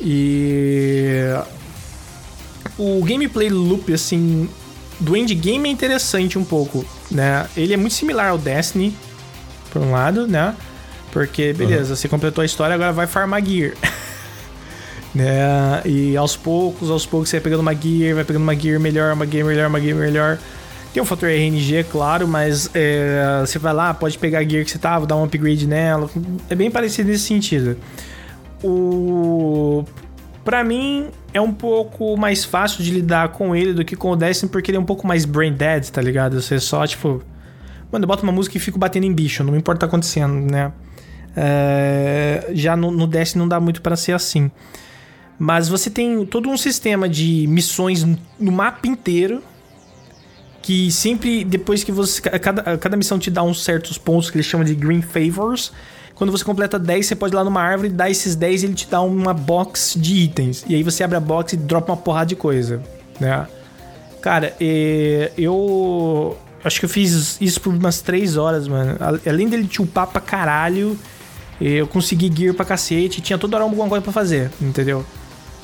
[0.00, 1.22] E.
[2.76, 4.48] O gameplay loop, assim,
[4.98, 7.46] do endgame é interessante um pouco, né?
[7.56, 8.94] Ele é muito similar ao Destiny,
[9.70, 10.54] por um lado, né?
[11.12, 11.96] Porque, beleza, uhum.
[11.96, 13.72] você completou a história, agora vai farmar gear.
[15.14, 15.82] né?
[15.84, 19.12] E aos poucos, aos poucos você vai pegando uma gear, vai pegando uma gear melhor,
[19.12, 20.38] uma gear melhor, uma gear melhor.
[20.92, 24.70] Tem um fator RNG, claro, mas é, você vai lá, pode pegar a gear que
[24.70, 26.10] você tava, dar um upgrade nela.
[26.48, 27.76] É bem parecido nesse sentido.
[28.62, 29.84] O.
[30.44, 34.16] Pra mim, é um pouco mais fácil de lidar com ele do que com o
[34.16, 36.40] Destiny, porque ele é um pouco mais brain dead, tá ligado?
[36.40, 37.22] Você só, tipo.
[37.92, 39.80] Mano, eu boto uma música e fico batendo em bicho, não me importa o que
[39.80, 40.72] tá acontecendo, né?
[41.36, 44.50] É, já no, no Destiny não dá muito para ser assim.
[45.42, 48.04] Mas você tem todo um sistema de missões
[48.38, 49.42] no mapa inteiro.
[50.60, 52.20] Que sempre, depois que você.
[52.20, 55.72] Cada, cada missão te dá uns certos pontos que eles chamam de Green Favors.
[56.14, 58.74] Quando você completa 10, você pode ir lá numa árvore, dar esses 10 e ele
[58.74, 60.62] te dá uma box de itens.
[60.68, 62.82] E aí você abre a box e dropa uma porrada de coisa,
[63.18, 63.46] né?
[64.20, 66.36] Cara, eu.
[66.62, 68.98] Acho que eu fiz isso por umas 3 horas, mano.
[69.26, 70.98] Além dele te upar pra caralho,
[71.58, 73.22] eu consegui gear pra cacete.
[73.22, 75.02] Tinha toda hora alguma coisa pra fazer, entendeu?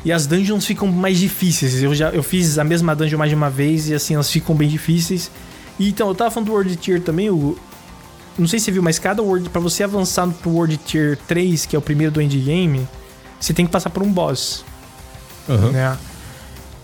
[0.07, 1.83] E as dungeons ficam mais difíceis.
[1.83, 4.55] Eu já eu fiz a mesma dungeon mais de uma vez e assim elas ficam
[4.55, 5.33] bem difíceis.
[5.81, 7.59] E então, eu tava falando do World Tier também, o
[8.39, 11.67] não sei se você viu, mas cada World para você avançar pro World Tier 3,
[11.67, 12.87] que é o primeiro do endgame,
[13.41, 14.65] você tem que passar por um boss.
[15.49, 15.73] Uhum.
[15.73, 15.99] Né?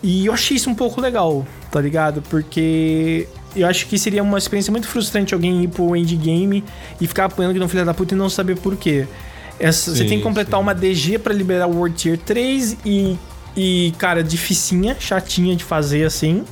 [0.02, 2.22] E eu achei isso um pouco legal, tá ligado?
[2.22, 6.64] Porque eu acho que seria uma experiência muito frustrante alguém ir pro endgame
[7.00, 9.06] e ficar apanhando que não filha da puta e não saber por quê.
[9.62, 10.62] Essa, sim, você tem que completar sim.
[10.62, 13.16] uma DG para liberar o World Tier 3 e,
[13.56, 16.44] e, cara, dificinha, chatinha de fazer assim.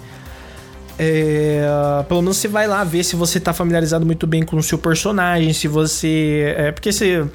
[0.97, 1.65] É,
[2.07, 4.79] pelo menos você vai lá ver se você tá familiarizado muito bem com o seu
[4.79, 6.55] personagem, se você.
[6.57, 7.27] É, porque você.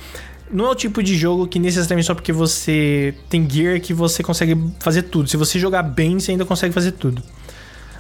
[0.50, 4.24] não é o tipo de jogo que necessariamente só porque você tem gear que você
[4.24, 5.28] consegue fazer tudo.
[5.30, 7.22] Se você jogar bem, você ainda consegue fazer tudo.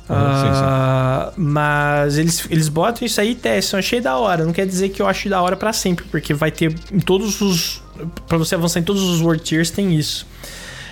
[0.10, 0.63] Uhum, uh, sim, sim.
[0.63, 3.80] Ah, mas eles, eles botam isso aí e testam.
[3.80, 4.46] Achei da hora.
[4.46, 7.41] Não quer dizer que eu acho da hora para sempre, porque vai ter em todos
[7.41, 7.82] os.
[8.28, 10.28] para você avançar em todos os World Tiers, tem isso.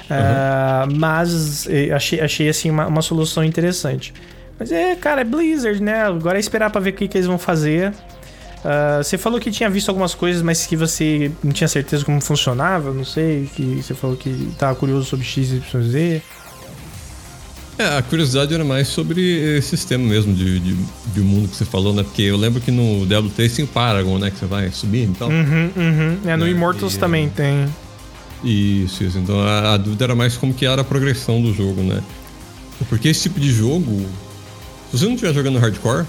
[0.09, 0.17] Uhum.
[0.17, 4.13] Uh, mas eh, achei, achei assim uma, uma, solução interessante.
[4.59, 6.03] Mas é, cara, é Blizzard, né?
[6.03, 7.89] Agora é esperar pra ver o que, que eles vão fazer.
[7.89, 12.19] Uh, você falou que tinha visto algumas coisas, mas que você não tinha certeza como
[12.21, 13.49] funcionava, não sei.
[13.55, 16.21] Que você falou que tava curioso sobre X, Y, Z.
[17.77, 19.21] É, a curiosidade era mais sobre
[19.57, 20.75] esse sistema mesmo de, de,
[21.13, 22.03] de mundo que você falou, né?
[22.03, 24.29] Porque eu lembro que no Diablo 3 tem o Paragon, né?
[24.29, 25.27] Que você vai subir então.
[25.29, 26.17] Uhum, uhum.
[26.25, 27.67] É, no é, Immortals e, também tem.
[28.43, 29.17] Isso, isso.
[29.17, 32.01] Então a, a, dúvida era mais como que era a progressão do jogo, né?
[32.89, 34.05] Porque esse tipo de jogo,
[34.91, 36.05] se você não estiver jogando hardcore,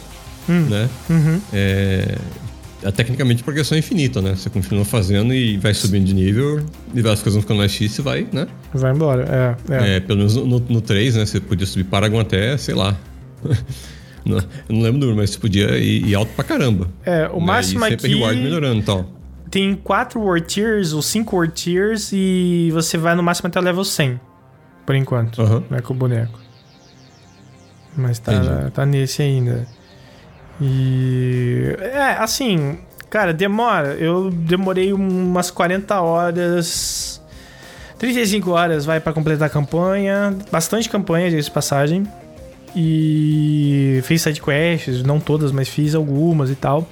[0.48, 0.66] hum.
[0.68, 0.90] né?
[1.08, 1.40] Uhum.
[1.52, 2.18] É,
[2.84, 4.34] é tecnicamente progressão infinita, né?
[4.34, 7.98] Você continua fazendo e vai subindo de nível e as coisas vão ficando mais difíceis
[7.98, 8.46] e vai, né?
[8.74, 9.74] Vai embora, é.
[9.74, 11.24] É, é pelo menos no, no 3, né?
[11.24, 12.94] Você podia subir Paragon até, sei lá.
[14.24, 16.88] não, eu não lembro do número, mas você podia ir, ir, alto pra caramba.
[17.06, 17.46] É, o né?
[17.46, 18.14] máximo e sempre aqui...
[18.14, 19.06] reward melhorando e tal.
[19.50, 23.84] Tem quatro World Tiers ou cinco World Tiers e você vai no máximo até level
[23.84, 24.20] 100.
[24.84, 25.62] Por enquanto, uhum.
[25.70, 25.80] né?
[25.80, 26.38] Com o boneco.
[27.96, 29.66] Mas tá, tá nesse ainda.
[30.60, 31.76] E.
[31.80, 32.78] É, assim,
[33.10, 33.94] cara, demora.
[33.94, 37.20] Eu demorei umas 40 horas.
[37.98, 40.36] 35 horas vai para completar a campanha.
[40.50, 42.06] Bastante campanha, de passagem.
[42.76, 46.88] E fiz sidequests, não todas, mas fiz algumas e tal.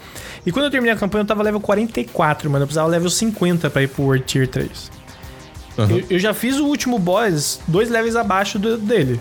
[0.47, 2.63] E quando eu terminei a campanha, eu tava level 44, mano.
[2.63, 4.91] Eu precisava level 50 pra ir pro World Tier 3.
[5.79, 5.91] Uhum.
[5.91, 9.19] Eu, eu, já fiz o último boss dois levels abaixo do, dele.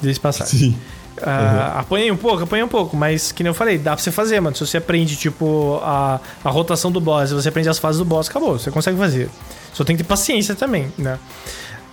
[0.00, 0.58] Desse passagem.
[0.58, 0.78] Sim.
[1.20, 4.10] Uh, Apanhei um pouco, apanhei um pouco, mas que nem eu falei, dá pra você
[4.10, 4.56] fazer, mano.
[4.56, 8.04] Se você aprende, tipo, a, a rotação do boss, se você aprende as fases do
[8.04, 9.28] boss, acabou, você consegue fazer.
[9.72, 11.18] Só tem que ter paciência também, né?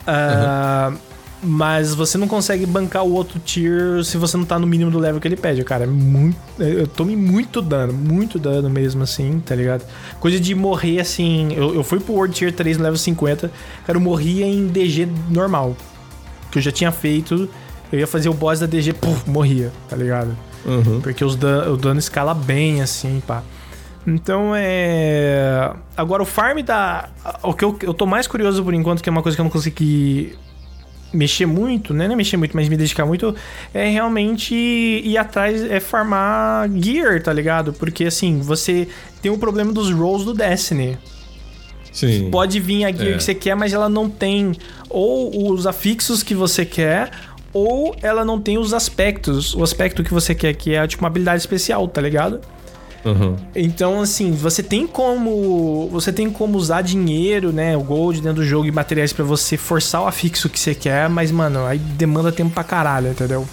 [0.07, 0.97] Uh, uhum.
[1.43, 4.97] Mas você não consegue bancar o outro tier se você não tá no mínimo do
[4.97, 5.83] level que ele pede, cara.
[5.83, 6.37] É muito.
[6.57, 9.85] Eu tomei muito dano, muito dano mesmo, assim, tá ligado?
[10.19, 11.53] Coisa de morrer assim.
[11.53, 13.51] Eu, eu fui pro World Tier 3 no level 50,
[13.85, 15.77] cara, eu morria em DG normal.
[16.49, 17.47] Que eu já tinha feito
[17.91, 20.35] eu ia fazer o boss da DG, puf, morria, tá ligado?
[20.65, 21.01] Uhum.
[21.01, 23.43] Porque os dan o dano escala bem, assim, pá.
[24.05, 25.73] Então é.
[25.95, 27.09] Agora o farm da.
[27.43, 29.43] O que eu, eu tô mais curioso por enquanto, que é uma coisa que eu
[29.43, 30.33] não consegui
[31.13, 32.07] mexer muito, né?
[32.07, 33.35] Não é mexer muito, mas me dedicar muito,
[33.73, 37.73] é realmente ir atrás, é farmar gear, tá ligado?
[37.73, 38.87] Porque assim, você
[39.21, 40.97] tem o problema dos rolls do Destiny.
[41.91, 42.29] Sim.
[42.29, 43.17] Pode vir a gear é.
[43.17, 44.53] que você quer, mas ela não tem
[44.89, 47.11] ou os afixos que você quer,
[47.57, 51.07] ou ela não tem os aspectos, o aspecto que você quer, que é tipo uma
[51.07, 52.39] habilidade especial, tá ligado?
[53.03, 53.35] Uhum.
[53.55, 55.87] Então, assim, você tem como.
[55.91, 57.77] Você tem como usar dinheiro, né?
[57.77, 61.09] O gold dentro do jogo e materiais para você forçar o afixo que você quer,
[61.09, 63.47] mas, mano, aí demanda tempo pra caralho, entendeu?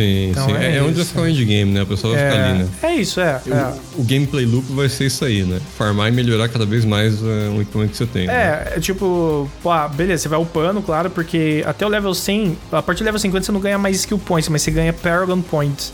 [0.00, 0.56] Sim, então, sim.
[0.56, 1.82] É, é onde vai ficar o endgame, né?
[1.82, 2.68] A pessoa vai é, ficar ali, né?
[2.82, 3.40] É isso, é.
[3.46, 3.74] O, é.
[3.98, 5.60] o, gameplay loop vai ser isso aí, né?
[5.76, 8.22] Farmar e melhorar cada vez mais uh, o equipamento que você tem.
[8.22, 8.72] É, né?
[8.76, 12.82] é tipo, pô, ah, beleza, você vai upando, claro, porque até o level 100, a
[12.82, 15.92] partir do level 50 você não ganha mais skill points, mas você ganha Paragon Points,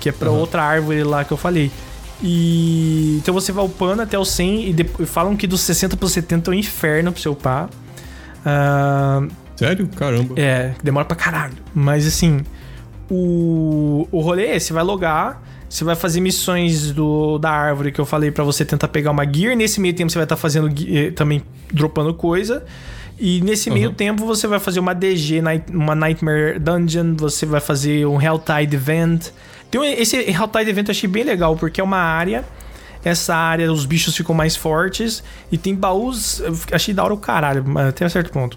[0.00, 0.38] que é pra uhum.
[0.38, 1.70] outra árvore lá que eu falei.
[2.22, 6.50] E então você vai upando até o 100 e, falam que dos 60 pro 70
[6.50, 7.68] é um inferno pro seu upar.
[8.44, 9.88] Uh, Sério?
[9.88, 10.34] Caramba.
[10.36, 11.54] É, demora pra caralho.
[11.74, 12.44] Mas assim,
[13.10, 18.00] o, o rolê é esse, vai logar, você vai fazer missões do, da árvore que
[18.00, 19.54] eu falei para você tentar pegar uma gear.
[19.54, 22.64] Nesse meio tempo você vai estar tá fazendo eh, também dropando coisa.
[23.18, 23.74] E nesse uhum.
[23.74, 28.76] meio tempo você vai fazer uma DG, uma Nightmare Dungeon, você vai fazer um Helltide
[28.76, 29.26] Event.
[29.76, 32.44] Um, esse Helltide Event eu achei bem legal, porque é uma área.
[33.04, 35.22] Essa área, os bichos ficam mais fortes.
[35.52, 36.42] E tem baús.
[36.72, 38.56] Achei da hora o caralho, até um certo ponto.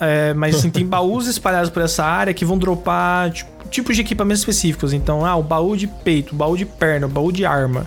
[0.00, 4.02] É, mas assim, tem baús espalhados por essa área que vão dropar tipo, tipos de
[4.02, 4.92] equipamentos específicos.
[4.92, 7.86] Então, ah, o baú de peito, o baú de perna, o baú de arma.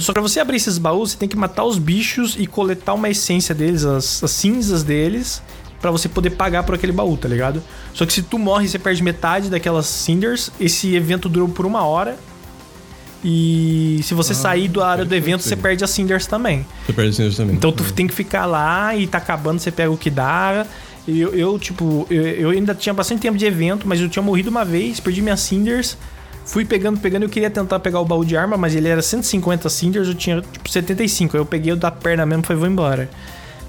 [0.00, 3.08] Só pra você abrir esses baús, você tem que matar os bichos e coletar uma
[3.08, 5.40] essência deles, as, as cinzas deles,
[5.80, 7.62] para você poder pagar por aquele baú, tá ligado?
[7.92, 11.84] Só que se tu morre você perde metade daquelas cinders, esse evento dura por uma
[11.84, 12.16] hora.
[13.22, 16.66] E se você ah, sair da área do evento, você perde as cinders também.
[16.84, 17.56] Você perde as cinders também.
[17.56, 20.66] Então tu tem que ficar lá e tá acabando, você pega o que dá.
[21.06, 24.48] Eu, eu tipo, eu, eu, ainda tinha bastante tempo de evento, mas eu tinha morrido
[24.50, 25.96] uma vez, perdi minhas cinders.
[26.46, 29.68] Fui pegando, pegando, eu queria tentar pegar o baú de arma, mas ele era 150
[29.68, 31.36] cinders, eu tinha tipo 75.
[31.36, 33.08] Aí eu peguei o da perna mesmo e falei, vou embora.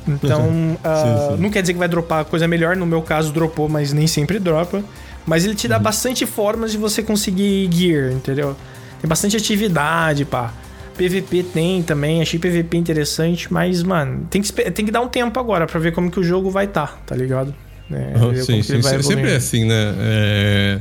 [0.07, 0.77] Então, uh,
[1.29, 1.41] sim, sim.
[1.41, 2.75] não quer dizer que vai dropar coisa melhor.
[2.75, 4.83] No meu caso, dropou, mas nem sempre dropa.
[5.25, 5.83] Mas ele te dá uhum.
[5.83, 8.55] bastante formas de você conseguir gear, entendeu?
[9.01, 10.53] Tem bastante atividade, pá.
[10.97, 15.39] PVP tem também, achei PVP interessante, mas, mano, tem que, tem que dar um tempo
[15.39, 17.53] agora para ver como que o jogo vai estar, tá, tá ligado?
[17.91, 19.95] É, uhum, sim, sim, sempre é assim, né?
[19.99, 20.79] É...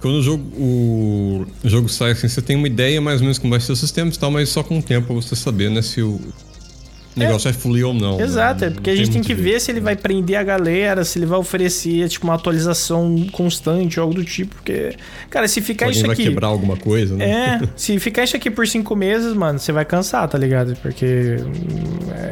[0.00, 3.50] Quando o jogo, o jogo sai assim, você tem uma ideia mais ou menos como
[3.50, 6.02] vai ser o sistema e tal, mas só com o tempo você saber, né, se
[6.02, 6.20] o
[7.16, 8.20] negócio é, é fluir ou não.
[8.20, 8.66] Exato, né?
[8.66, 11.26] é porque a gente tem que ver se ele vai prender a galera, se ele
[11.26, 14.54] vai oferecer, tipo, uma atualização constante, algo do tipo.
[14.56, 14.94] Porque,
[15.30, 16.06] cara, se ficar isso aqui.
[16.06, 17.60] vai quebrar alguma coisa, né?
[17.62, 20.76] É, se ficar isso aqui por cinco meses, mano, você vai cansar, tá ligado?
[20.82, 21.36] Porque.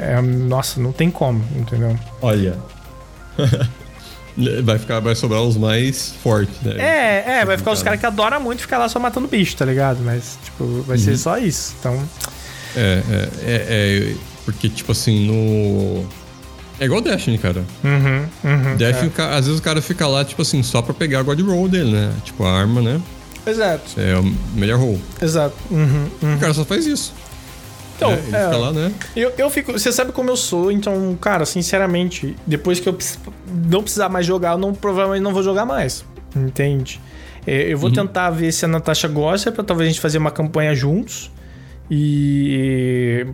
[0.00, 1.98] É, nossa, não tem como, entendeu?
[2.20, 2.56] Olha.
[4.64, 6.74] Vai, ficar, vai sobrar os mais fortes, né?
[6.76, 9.64] É, é, vai ficar os caras que adoram muito ficar lá só matando bicho, tá
[9.64, 10.00] ligado?
[10.02, 11.02] Mas, tipo, vai uhum.
[11.04, 11.72] ser só isso.
[11.78, 12.02] Então.
[12.76, 16.06] É, é, é, é porque, tipo assim, no.
[16.80, 17.64] É igual Destiny, cara.
[17.84, 19.22] Uhum, uhum, Destiny, é.
[19.22, 21.92] às vezes o cara fica lá, tipo assim, só pra pegar a God Roll dele,
[21.92, 22.12] né?
[22.24, 23.00] Tipo, a arma, né?
[23.46, 24.00] Exato.
[24.00, 24.98] É o melhor roll.
[25.20, 25.54] Exato.
[25.70, 26.36] Uhum, uhum.
[26.36, 27.12] O cara só faz isso.
[27.96, 28.92] Então, é, ele é, fica lá, né?
[29.14, 29.72] Eu, eu fico.
[29.72, 32.96] Você sabe como eu sou, então, cara, sinceramente, depois que eu
[33.68, 36.04] não precisar mais jogar, eu não, provavelmente não vou jogar mais.
[36.34, 37.00] Entende?
[37.46, 37.94] É, eu vou uhum.
[37.94, 41.30] tentar ver se a Natasha gosta, pra talvez a gente fazer uma campanha juntos.
[41.90, 43.26] E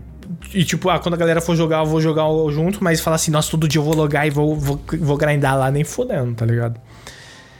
[0.53, 3.31] e tipo, ah, quando a galera for jogar, eu vou jogar junto, mas falar assim,
[3.31, 6.47] nossa, todo dia eu vou logar e vou, vou, vou grindar lá, nem fodendo, tá
[6.47, 6.81] ligado?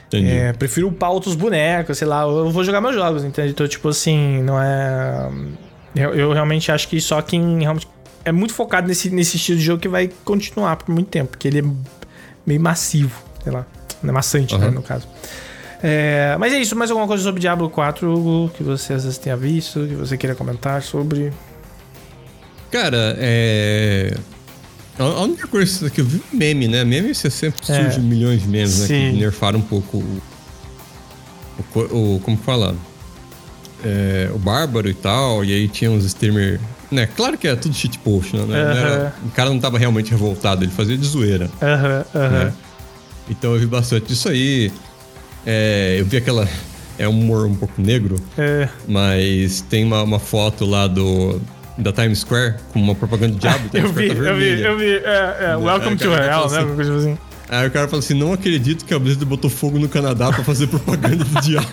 [0.07, 0.29] Entendi.
[0.29, 3.51] É, prefiro upar outros bonecos, sei lá, eu vou jogar meus jogos, entende?
[3.51, 5.29] Então, tipo assim, não é.
[5.95, 7.87] Eu, eu realmente acho que só quem realmente
[8.23, 11.47] é muito focado nesse, nesse estilo de jogo que vai continuar por muito tempo, porque
[11.47, 11.63] ele é
[12.45, 13.65] meio massivo, sei lá.
[14.03, 14.59] É maçante, uhum.
[14.59, 15.07] né, no caso.
[15.83, 19.35] É, mas é isso, mais alguma coisa sobre Diablo 4 que você às vezes tenha
[19.35, 21.31] visto, que você queira comentar sobre?
[22.71, 24.15] Cara, é.
[24.97, 26.83] A única coisa que eu vi meme, né?
[26.83, 27.83] Meme você sempre é.
[27.83, 28.87] surge milhões de memes, né?
[28.87, 30.21] Que nerfaram um pouco o.
[31.75, 32.75] o, o como falar?
[33.83, 36.59] É, o Bárbaro e tal, e aí tinha uns streamer.
[36.91, 37.07] Né?
[37.07, 38.43] Claro que era tudo shitpost, né?
[38.43, 38.77] Uh -huh.
[38.77, 41.49] era, o cara não tava realmente revoltado, ele fazia de zoeira.
[41.61, 42.17] Aham, uh.
[42.17, 42.45] -huh, uh -huh.
[42.45, 42.53] né?
[43.29, 44.71] Então eu vi bastante disso aí.
[45.45, 46.47] É, eu vi aquela.
[46.99, 48.69] É um humor um pouco negro, é.
[48.87, 51.41] mas tem uma, uma foto lá do
[51.81, 53.69] da Times Square com uma propaganda de diabo.
[53.73, 56.59] eu, vi, tá eu vi, eu vi, é, é, Welcome to Hell, né?
[56.59, 57.17] Assim, coisa assim.
[57.49, 60.43] Aí o cara fala assim: não acredito que a Blizzard botou fogo no Canadá pra
[60.43, 61.67] fazer propaganda de diabo.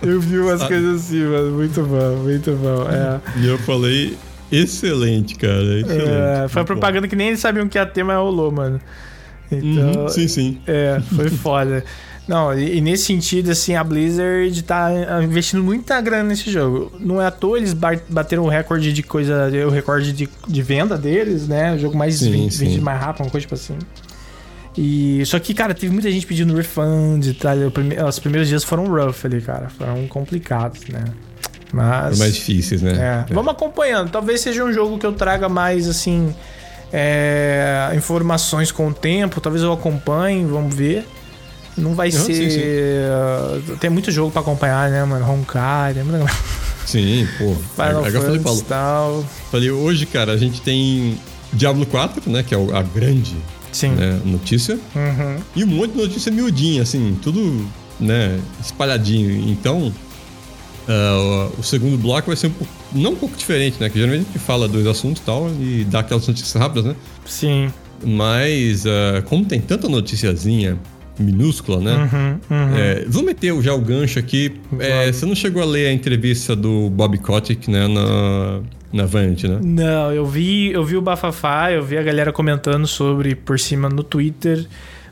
[0.00, 1.56] eu vi umas coisas assim, mano.
[1.56, 2.86] Muito bom, muito bom.
[2.88, 3.20] É.
[3.40, 4.16] E eu falei:
[4.52, 5.80] excelente, cara.
[5.80, 6.44] Excelente.
[6.44, 7.10] É, foi a propaganda bom.
[7.10, 8.80] que nem eles sabiam que ia ter, mas rolou, mano.
[9.50, 10.60] Então, uhum, sim, sim.
[10.66, 11.84] É, foi foda.
[12.26, 14.90] Não, e, e, nesse sentido, assim, a Blizzard tá
[15.22, 16.92] investindo muita grana nesse jogo.
[17.00, 17.74] Não é à toa eles
[18.08, 21.74] bateram o recorde de coisa, o recorde de, de venda deles, né?
[21.74, 23.76] O jogo mais sim, vende, mais rápido, uma coisa tipo assim.
[24.76, 27.50] E só que, cara, teve muita gente pedindo refund, tá?
[28.08, 31.04] Os primeiros dias foram rough ali, cara, foram complicados, né?
[31.72, 33.24] Mas foram mais difíceis, né?
[33.28, 33.30] É.
[33.30, 33.34] É.
[33.34, 34.10] Vamos acompanhando.
[34.10, 36.34] Talvez seja um jogo que eu traga mais assim
[36.92, 39.40] é, informações com o tempo.
[39.40, 41.06] Talvez eu acompanhe, vamos ver.
[41.76, 42.34] Não vai ser.
[42.34, 42.60] Sim, sim.
[42.60, 45.28] Uh, tem muito jogo pra acompanhar, né, mano?
[45.30, 46.24] Honkai, lembra?
[46.84, 47.54] Sim, pô.
[47.74, 48.62] Final Agora falei, Paulo.
[48.62, 49.24] Tal.
[49.50, 51.18] Falei, hoje, cara, a gente tem
[51.52, 52.42] Diablo 4, né?
[52.42, 53.36] Que é a grande
[53.82, 54.78] né, notícia.
[54.94, 55.36] Uhum.
[55.56, 57.66] E um monte de notícia miudinha, assim, tudo,
[57.98, 59.50] né, espalhadinho.
[59.50, 59.92] Então,
[60.88, 63.88] uh, o segundo bloco vai ser um pouco, não um pouco diferente, né?
[63.88, 66.96] Que geralmente a gente fala dois assuntos e tal e dá aquelas notícias rápidas, né?
[67.24, 67.72] Sim.
[68.04, 70.78] Mas, uh, como tem tanta noticiazinha
[71.18, 71.96] minúscula, né?
[71.96, 72.76] Uhum, uhum.
[72.76, 74.60] É, vou meter já o gancho aqui.
[74.78, 77.86] É, você não chegou a ler a entrevista do Bob Kotick, né?
[77.86, 78.60] Na,
[78.92, 79.58] na Vanity, né?
[79.62, 83.88] Não, eu vi, eu vi o Bafafá, eu vi a galera comentando sobre por cima
[83.88, 84.66] no Twitter,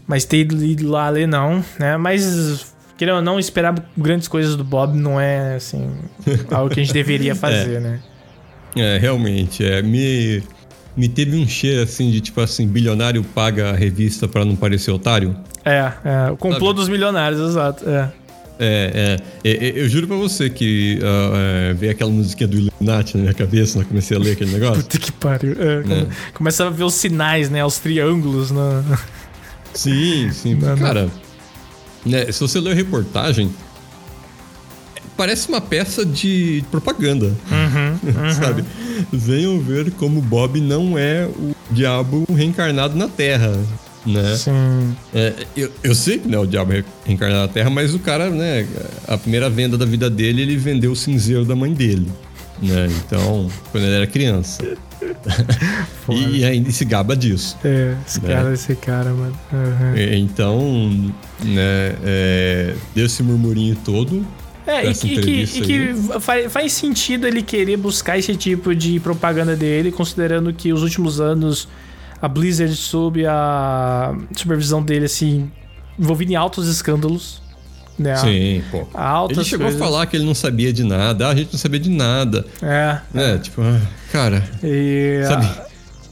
[0.07, 1.97] mas ter ido lá ler não, né?
[1.97, 5.91] Mas querendo ou não, esperar grandes coisas do Bob não é, assim,
[6.53, 7.81] algo que a gente deveria fazer, é.
[7.81, 8.01] né?
[8.77, 9.65] É, realmente.
[9.65, 10.43] É, me,
[11.01, 14.91] me teve um cheiro, assim, de tipo assim, bilionário paga a revista para não parecer
[14.91, 15.35] otário.
[15.65, 16.31] É, é.
[16.31, 16.81] O complô Sabe?
[16.81, 17.89] dos milionários, exato.
[17.89, 18.13] É.
[18.63, 23.17] É, é, é, eu juro pra você que uh, é, veio aquela musiquinha do Illuminati
[23.17, 24.83] na minha cabeça, quando comecei a ler aquele negócio.
[24.83, 25.57] Puta que pariu.
[25.59, 26.07] É, é.
[26.35, 27.65] Começa a ver os sinais, né?
[27.65, 28.51] Os triângulos.
[28.51, 28.85] Na...
[29.73, 30.55] Sim, sim.
[30.61, 31.09] Não, Cara,
[32.05, 33.51] né, se você ler a reportagem,
[35.17, 37.27] parece uma peça de propaganda.
[37.51, 38.33] Uhum, uhum.
[38.33, 38.65] sabe?
[39.13, 43.59] Venham ver como Bob não é o diabo reencarnado na Terra
[44.07, 44.35] né?
[44.37, 44.97] Sim.
[45.15, 46.73] É, eu, eu sei que não é o diabo
[47.05, 48.67] reencarnado na Terra, mas o cara, né?
[49.07, 52.11] A primeira venda da vida dele, ele vendeu o cinzeiro da mãe dele.
[52.63, 52.89] Né?
[53.05, 54.63] Então, quando ele era criança.
[56.11, 57.57] e, ainda se gaba disso.
[57.65, 58.35] É, esse né?
[58.35, 59.39] cara, esse cara, mano.
[59.53, 60.15] Uhum.
[60.15, 64.27] Então, né, é, deu esse murmurinho todo.
[64.67, 68.75] É, e que, e que, e que faz, faz sentido ele querer buscar esse tipo
[68.75, 71.69] de propaganda dele, considerando que os últimos anos
[72.21, 75.51] a Blizzard, sob a supervisão dele, assim,
[75.99, 77.41] envolvido em altos escândalos.
[77.99, 78.17] Né?
[78.17, 78.87] Sim, pô.
[78.95, 79.81] Altas ele chegou coisas.
[79.81, 82.47] a falar que ele não sabia de nada, ah, a gente não sabia de nada.
[82.63, 82.99] É.
[83.15, 83.81] É, tipo, ah,
[84.11, 84.43] cara.
[84.63, 85.49] E, Sabe?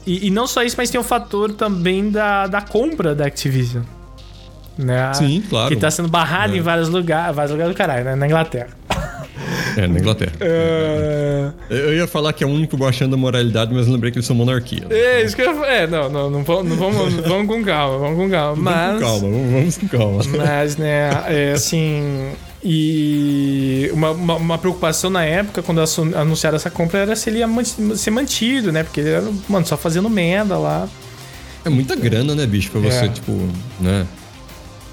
[0.05, 3.83] e, e não só isso, mas tem o fator também da, da compra da Activision.
[4.79, 5.13] Né?
[5.13, 5.67] Sim, claro.
[5.69, 6.57] Que tá sendo barrado É.
[6.57, 8.15] em vários lugares, vários lugares do caralho, né?
[8.15, 8.69] Na Inglaterra.
[9.77, 10.31] É, na Inglaterra.
[10.39, 14.25] É, Eu ia falar que é o único baixando a moralidade, mas lembrei que eles
[14.25, 14.83] são monarquia.
[14.89, 18.17] é isso que eu É, não, não, não, vamos, não vamos, vamos com calma, vamos
[18.17, 18.61] com calma.
[18.61, 19.01] Mas.
[19.01, 20.21] Vamos com calma, vamos, com calma.
[20.37, 22.31] Mas, né, é assim.
[22.63, 25.81] E uma, uma, uma preocupação na época, quando
[26.15, 27.47] anunciaram essa compra, era se ele ia
[27.95, 28.83] ser mantido, né?
[28.83, 30.87] Porque ele era, mano, só fazendo merda lá.
[31.65, 33.07] É muita grana, né, bicho, pra você, É.
[33.09, 33.31] tipo,
[33.79, 34.05] né?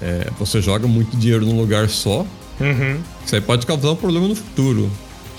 [0.01, 2.25] É, você joga muito dinheiro num lugar só,
[2.59, 2.99] Uhum.
[3.25, 4.89] isso aí pode causar um problema no futuro,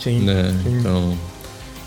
[0.01, 0.21] Sim.
[0.21, 0.55] né?
[0.65, 0.79] sim.
[0.79, 1.19] Então,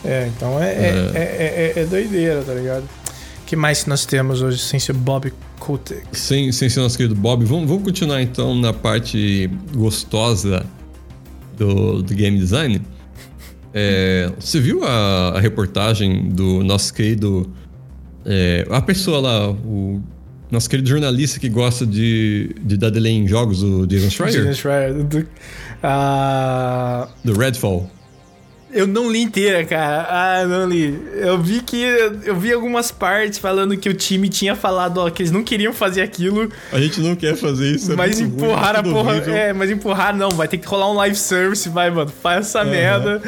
[0.04, 2.84] É, então é, é, é, é- é doideira, tá ligado?
[2.84, 6.02] O que mais nós temos hoje sem ser Bob Kotick?
[6.14, 10.66] sem, sem ser nosso querido Bob, vamos, vamos continuar então na parte gostosa
[11.58, 12.82] do, do game design.
[13.74, 17.50] É, você viu a, a reportagem do nosso querido.
[18.26, 20.02] é, a pessoa lá, o
[20.52, 24.54] nosso querido jornalista que gosta de, de dar delay em jogos, o Jason Schreier, Steven
[24.54, 25.28] Schreier, do-
[25.82, 27.90] Ah, do Redfall.
[28.74, 30.08] eu não li inteira, cara.
[30.10, 30.98] Ah, não li.
[31.16, 31.78] Eu vi que.
[32.26, 35.74] Eu vi algumas partes falando que o time tinha falado ó, que eles não queriam
[35.74, 37.92] fazer aquilo, A gente não quer fazer isso.
[37.92, 39.12] é mas ruim, empurraram a porra.
[39.14, 39.34] horrível.
[39.36, 40.30] É, mas empurraram, não.
[40.30, 42.12] Vai ter que rolar um live service, vai, mano.
[42.22, 43.22] Faz essa merda.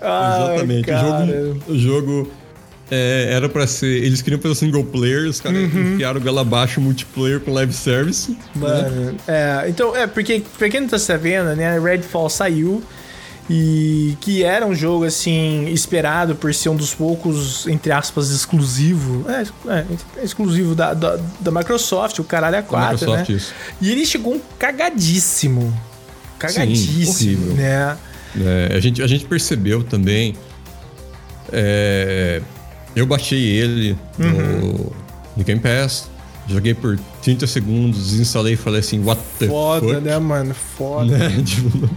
[0.00, 0.82] Ai, Exatamente.
[0.82, 1.26] O cara.
[1.26, 2.30] jogo, o jogo
[2.94, 3.86] é, era pra ser.
[4.04, 5.94] Eles queriam fazer single player, os caras Uhum.
[5.94, 8.32] enfiaram o gala abaixo multiplayer com live service.
[8.32, 8.36] né?
[8.54, 12.82] Mano, é, então, é, porque pra quem não tá sabendo, né, Redfall saiu
[13.50, 19.24] e que era um jogo, assim, esperado por ser um dos poucos, entre aspas, exclusivo,
[19.28, 19.42] é,
[19.78, 19.84] é,
[20.24, 23.36] exclusivo da, da, da Microsoft, o caralho é 4, Microsoft, né?
[23.36, 23.52] isso.
[23.80, 25.72] E ele chegou um cagadíssimo,
[26.38, 27.54] cagadíssimo, horrível.
[27.54, 27.96] né?
[28.70, 30.34] É, a, gente, a gente percebeu também.
[31.52, 32.40] é,
[32.94, 34.92] eu baixei ele no,
[35.36, 36.08] no Game Pass,
[36.48, 40.00] joguei por 30 segundos, desinstalei e falei assim, what the Foda, fuck?
[40.00, 40.54] né, mano?
[40.54, 41.16] Foda.
[41.18, 41.42] Né?
[41.44, 41.88] Tipo,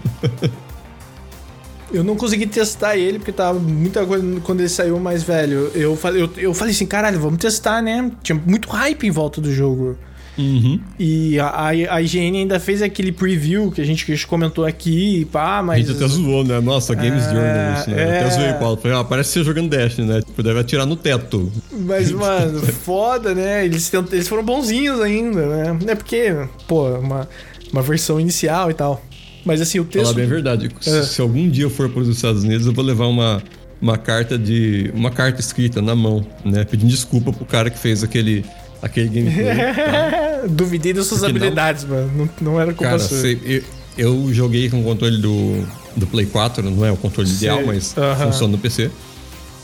[1.93, 5.71] Eu não consegui testar ele, porque tava muita coisa quando ele saiu mais velho.
[5.73, 8.11] Eu falei, eu, eu falei assim, caralho, vamos testar, né?
[8.23, 9.97] Tinha muito hype em volta do jogo.
[10.37, 10.79] Uhum.
[10.99, 14.27] E a, a, a IGN ainda fez aquele preview que a gente, que a gente
[14.27, 15.85] comentou aqui, e pá, A mas.
[15.87, 16.59] gente até zoou, né?
[16.59, 18.01] Nossa, Games É, Journalist, né?
[18.01, 18.19] é.
[18.19, 18.77] Até zoei o Paulo.
[18.77, 20.21] Falei, ah, parece você jogando Dash, né?
[20.21, 21.51] Tipo, deve atirar no teto.
[21.71, 23.65] Mas, mano, foda, né?
[23.65, 25.77] Eles, eles foram bonzinhos ainda, né?
[25.87, 26.33] É porque,
[26.67, 27.27] pô, uma,
[27.71, 29.03] uma versão inicial e tal.
[29.45, 30.05] Mas assim, o texto.
[30.05, 30.69] Falar bem a verdade.
[30.81, 31.03] Se, É.
[31.03, 33.43] se algum dia eu for para os Estados Unidos, eu vou levar uma,
[33.79, 34.89] uma carta de.
[34.95, 36.63] uma carta escrita na mão, né?
[36.63, 38.43] Pedindo desculpa pro cara que fez aquele,
[38.81, 39.45] aquele gameplay.
[39.73, 40.47] tá?
[40.49, 42.11] Duvidei das suas Porque não- habilidades, mano.
[42.15, 43.27] Não, não era culpa Cara, sua.
[43.27, 43.63] eu,
[43.97, 45.65] eu joguei com o controle do,
[45.95, 47.35] do Play 4, não é o controle Sei.
[47.49, 48.91] ideal, mas funciona no PC.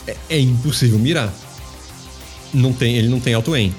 [0.08, 1.32] É, é impossível mirar.
[2.54, 3.74] Não tem, ele não tem auto-aim.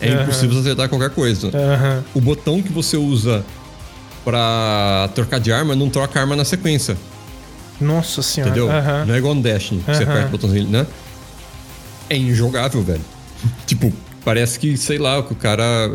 [0.00, 1.50] É impossível você acertar qualquer coisa.
[2.14, 3.44] O botão que você usa
[4.24, 6.96] pra trocar de arma não troca arma na sequência.
[7.80, 8.50] Nossa senhora.
[8.50, 8.68] Entendeu?
[9.06, 10.86] Não é igual no Destiny, que você aperta o botãozinho, né?
[12.08, 13.00] É injogável, velho.
[13.66, 13.92] tipo,
[14.24, 15.90] parece que, sei lá, que o cara.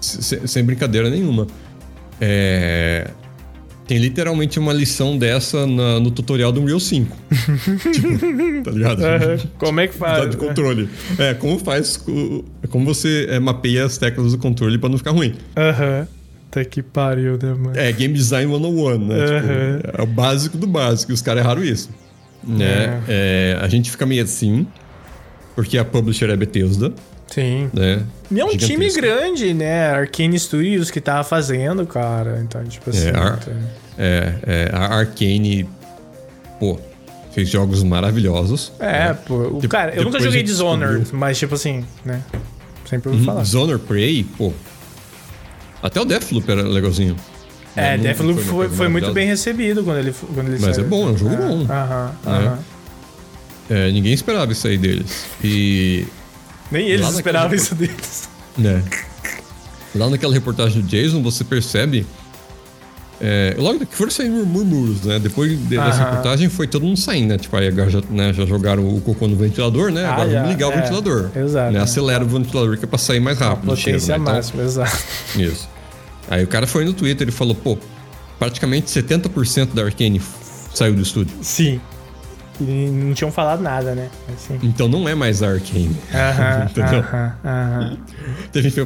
[0.00, 1.46] se- Sem brincadeira nenhuma.
[2.20, 3.10] É.
[3.86, 7.16] Tem literalmente uma lição dessa na- no tutorial do Unreal 5.
[7.90, 9.02] tipo, tá ligado?
[9.02, 9.38] Aham.
[9.56, 10.18] Como é que faz?
[10.20, 10.88] Usar de controle.
[11.18, 11.96] É, como faz.
[12.06, 15.34] o- Como você é, mapeia as teclas do controle pra não ficar ruim.
[15.56, 16.06] Aham.
[16.50, 17.72] Tá que pariu, né, mano?
[17.76, 19.14] É, Game Design 101, né?
[19.16, 19.78] Aham.
[19.78, 21.12] Tipo, é o básico do básico.
[21.12, 21.88] E os caras erraram isso.
[22.46, 23.02] Né?
[23.08, 24.66] É, a gente fica meio assim,
[25.56, 26.92] porque a publisher é Bethesda,
[27.28, 27.70] Sim.
[27.72, 28.02] né?
[28.30, 29.90] E é um time grande, né?
[29.90, 32.40] Arcane Studios que tava fazendo, cara.
[32.42, 33.08] Então, tipo assim.
[33.08, 33.52] É, ar- tá-
[33.98, 35.68] É, é, a Arcane,
[36.60, 36.78] pô,
[37.32, 38.72] fez jogos maravilhosos.
[38.78, 39.14] É, né?
[39.26, 39.56] pô.
[39.56, 41.20] O, De- cara, eu nunca joguei Dishonored, descobriu.
[41.20, 42.22] mas tipo assim, né?
[42.88, 43.42] Sempre ouvi falar.
[43.42, 44.52] Dishonored, Prey, pô.
[45.82, 47.14] Até o Deathloop era legalzinho.
[47.76, 47.98] É, Né?
[47.98, 50.86] Deathloop foi, coisa foi muito bem recebido quando ele, quando ele Mas saiu.
[50.86, 51.66] é bom, é um jogo bom.
[51.72, 52.32] Aham, né?
[52.32, 52.58] aham.
[53.70, 55.26] É, ninguém esperava isso aí deles.
[55.44, 56.06] E
[56.70, 58.28] Nem eles esperavam isso deles.
[58.56, 58.82] né?
[59.94, 62.06] Lá naquela reportagem do Jason, você percebe.
[63.20, 65.18] É, logo que foram saindo murmúrios, né?
[65.18, 67.38] Depois de- dessa reportagem foi todo mundo saindo, né?
[67.38, 70.04] Tipo, aí já, né, já jogaram o cocô no ventilador, né?
[70.04, 71.30] Ah, agora já, vamos ligar o é, ventilador.
[71.34, 71.80] exato, Né?
[71.80, 73.72] Acelera o ventilador que é pra sair mais rápido.
[73.72, 74.22] o cheiro, Potência né?
[74.22, 74.98] Então, máxima, exato.
[75.36, 75.68] Isso.
[76.30, 77.76] Aí o cara foi no Twitter e falou, pô,
[78.38, 80.22] praticamente 70% da Arkane
[80.72, 81.34] saiu do estúdio.
[81.42, 81.80] Sim.
[82.60, 84.08] E não tinham falado nada, né?
[84.34, 84.58] Assim.
[84.62, 85.96] Então não é mais a Arkane.
[86.12, 86.98] Aham, Entendeu?
[87.00, 87.98] Aham, aham.
[88.52, 88.80] Teve gente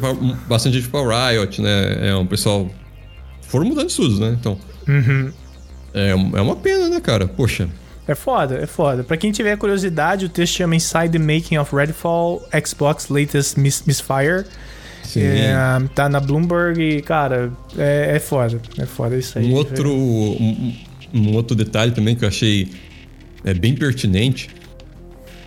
[0.46, 2.10] bastante gente pra Riot, né?
[2.10, 2.68] É um pessoal.
[3.42, 4.36] Foram mudando de estudos, né?
[4.38, 4.58] Então.
[4.86, 5.32] Uhum.
[5.94, 7.26] É, é uma pena, né, cara?
[7.26, 7.68] Poxa.
[8.06, 9.04] É foda, é foda.
[9.04, 13.84] Pra quem tiver curiosidade, o texto chama Inside the Making of Redfall Xbox Latest Miss
[13.86, 14.44] Misfire.
[15.16, 15.54] É,
[15.94, 18.60] tá na Bloomberg e, cara, é, é foda.
[18.78, 19.50] É foda isso aí.
[19.50, 20.74] Um outro, um,
[21.12, 22.70] um, outro detalhe também que eu achei
[23.44, 24.50] é, bem pertinente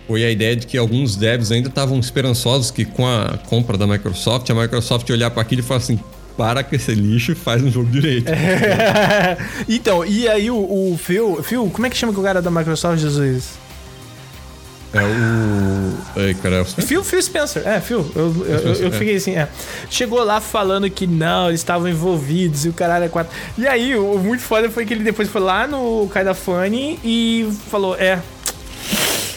[0.06, 3.86] foi a ideia de que alguns devs ainda estavam esperançosos que com a compra da
[3.86, 5.98] Microsoft, a Microsoft olhar para aquilo e falar assim:
[6.36, 8.30] para com esse lixo e faz um jogo direito.
[9.68, 13.00] Então, e aí o, o Phil, Phil, como é que chama o cara da Microsoft,
[13.00, 13.65] Jesus?
[14.96, 16.20] É o.
[16.20, 17.66] Ei, cara, é o Phil, Phil Spencer.
[17.66, 18.10] É, Phil.
[18.14, 19.48] Eu, eu, eu, eu fiquei assim, é.
[19.90, 23.32] Chegou lá falando que não, eles estavam envolvidos e o caralho é quatro.
[23.58, 27.48] E aí, o muito foda foi que ele depois foi lá no Kaida Funny e
[27.70, 28.20] falou: é.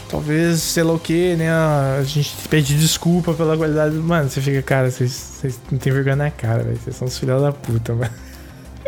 [0.09, 1.51] Talvez, sei lá o que, né?
[1.51, 3.95] A gente pede desculpa pela qualidade.
[3.95, 6.77] Mano, você fica, cara, vocês, vocês não tem vergonha na cara, velho.
[6.77, 8.11] Vocês são os filhos da puta, mano.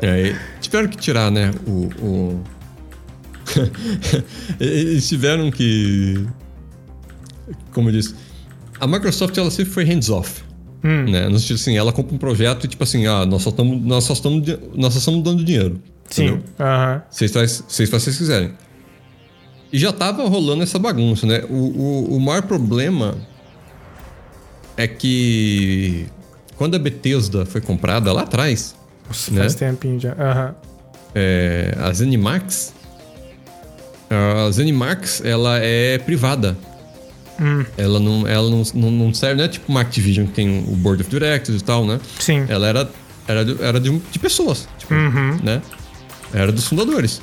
[0.02, 1.52] É, tiveram que tirar, né?
[1.68, 1.90] O.
[2.02, 2.44] o...
[4.60, 6.28] Eles tiveram que
[7.74, 8.16] como eu disse,
[8.80, 10.44] a Microsoft ela sempre foi hands-off.
[10.84, 11.04] Hum.
[11.04, 11.30] Né?
[11.30, 14.04] No sentido assim, ela compra um projeto e tipo assim, ah, nós só estamos nós
[14.04, 15.80] só estamos nós só estamos dando dinheiro.
[16.10, 16.42] Sim.
[17.10, 18.52] Vocês fazem vocês faz, vocês quiserem.
[19.72, 21.44] E já tava rolando essa bagunça, né?
[21.50, 23.16] O, o, o maior problema
[24.76, 26.08] é que
[26.58, 28.76] quando a Bethesda foi comprada lá atrás.
[29.08, 29.42] Nossa, né?
[29.42, 30.12] faz tempinho já.
[30.12, 30.54] Uhum.
[31.16, 32.74] É, a ZeniMax.
[34.10, 36.58] A ZeniMax, ela é privada.
[37.42, 37.66] Hum.
[37.76, 40.76] Ela, não, ela não, não, não, serve, não é tipo uma Activision que tem o
[40.76, 42.00] Board of Directors e tal, né?
[42.20, 42.46] Sim.
[42.48, 42.90] Ela era,
[43.28, 45.40] era, de, era de, de pessoas, tipo, uhum.
[45.42, 45.62] né?
[46.32, 47.20] Era dos fundadores.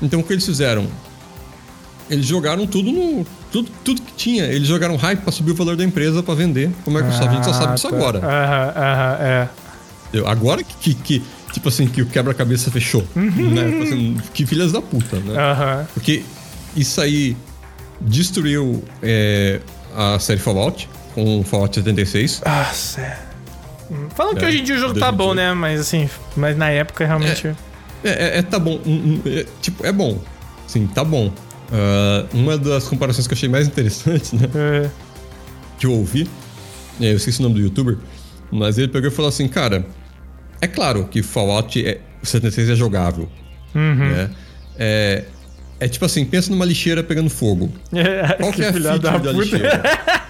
[0.00, 0.86] Então o que eles fizeram?
[2.10, 3.26] Eles jogaram tudo no.
[3.50, 4.44] Tudo, tudo que tinha.
[4.44, 6.70] Eles jogaram hype pra subir o valor da empresa pra vender.
[6.84, 7.96] Como é que ah, a gente só sabe disso tá.
[7.96, 8.18] agora.
[8.18, 9.48] Aham, aham, é.
[10.26, 11.22] Agora que, que, que,
[11.52, 13.06] tipo assim, que o quebra-cabeça fechou.
[13.14, 13.50] Uhum.
[13.50, 13.70] Né?
[13.70, 15.32] Tipo assim, que filhas da puta, né?
[15.32, 15.86] Uhum.
[15.94, 16.22] Porque
[16.74, 17.36] isso aí
[18.04, 19.60] destruiu é,
[19.96, 22.42] a série Fallout com Fallout 76.
[22.44, 23.32] Ah, sério.
[24.14, 25.00] Falam é, que hoje em dia o jogo 2018.
[25.00, 25.52] tá bom, né?
[25.52, 27.48] Mas assim, mas na época realmente.
[27.48, 27.54] É,
[28.04, 28.80] é, é, é tá bom.
[29.26, 30.18] É, tipo, é bom.
[30.66, 31.26] Sim, tá bom.
[31.26, 34.48] Uh, uma das comparações que eu achei mais interessantes, né?
[34.54, 34.90] É.
[35.78, 36.28] Que eu ouvi,
[37.00, 37.98] eu esqueci o nome do youtuber,
[38.50, 39.86] mas ele pegou e falou assim: Cara,
[40.60, 43.28] é claro que Fallout é, 76 é jogável.
[43.74, 43.94] Uhum.
[43.94, 44.30] Né?
[44.78, 45.24] É,
[45.82, 47.70] é tipo assim, pensa numa lixeira pegando fogo.
[47.92, 49.82] É, qual que é a feature da, da lixeira?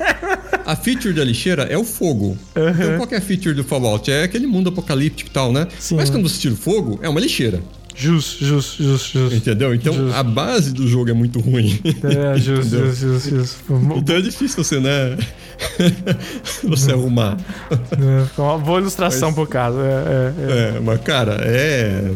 [0.66, 2.36] a feature da lixeira é o fogo.
[2.56, 2.68] Uhum.
[2.68, 4.10] Então qual que é a feature do Fallout?
[4.10, 5.66] É aquele mundo apocalíptico e tal, né?
[5.78, 5.96] Sim.
[5.96, 7.60] Mas quando você tira o fogo, é uma lixeira.
[7.94, 9.36] Justo, justo, justo, justo.
[9.36, 9.74] Entendeu?
[9.74, 10.14] Então just.
[10.14, 11.80] a base do jogo é muito ruim.
[11.84, 13.74] É, justo, justo, justo.
[13.96, 15.16] Então é difícil você, né?
[16.64, 17.36] você arrumar.
[17.70, 19.78] É, uma boa ilustração mas, pro caso.
[19.80, 20.76] É, é, é.
[20.76, 22.12] é, mas cara, é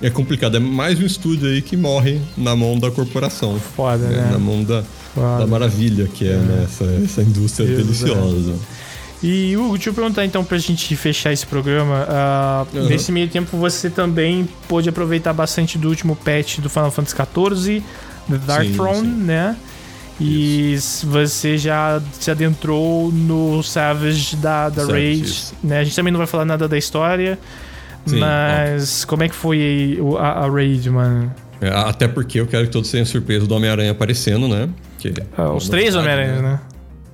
[0.00, 0.56] é complicado.
[0.56, 3.58] É mais um estúdio aí que morre na mão da corporação.
[3.58, 4.22] Foda, né?
[4.22, 4.28] né?
[4.32, 4.82] Na mão da,
[5.14, 6.36] da maravilha que é, é.
[6.36, 6.64] Né?
[6.64, 8.54] essa, essa indústria Deus deliciosa.
[9.22, 12.06] E Hugo, deixa eu perguntar então pra gente fechar esse programa.
[12.06, 12.88] Uh, uhum.
[12.88, 17.82] Nesse meio tempo você também pôde aproveitar bastante do último patch do Final Fantasy XIV,
[18.28, 19.22] The Dark sim, Throne, sim.
[19.24, 19.56] né?
[20.18, 21.06] E isso.
[21.06, 25.80] você já se adentrou no Savage da, da Rage, né?
[25.80, 27.38] A gente também não vai falar nada da história.
[28.06, 31.32] Sim, Mas como é que foi a, a raid, mano?
[31.60, 34.68] É, até porque eu quero que todos tenham surpresa do Homem-Aranha aparecendo, né?
[34.98, 36.60] Que ah, os três Homem-Aranhas, né?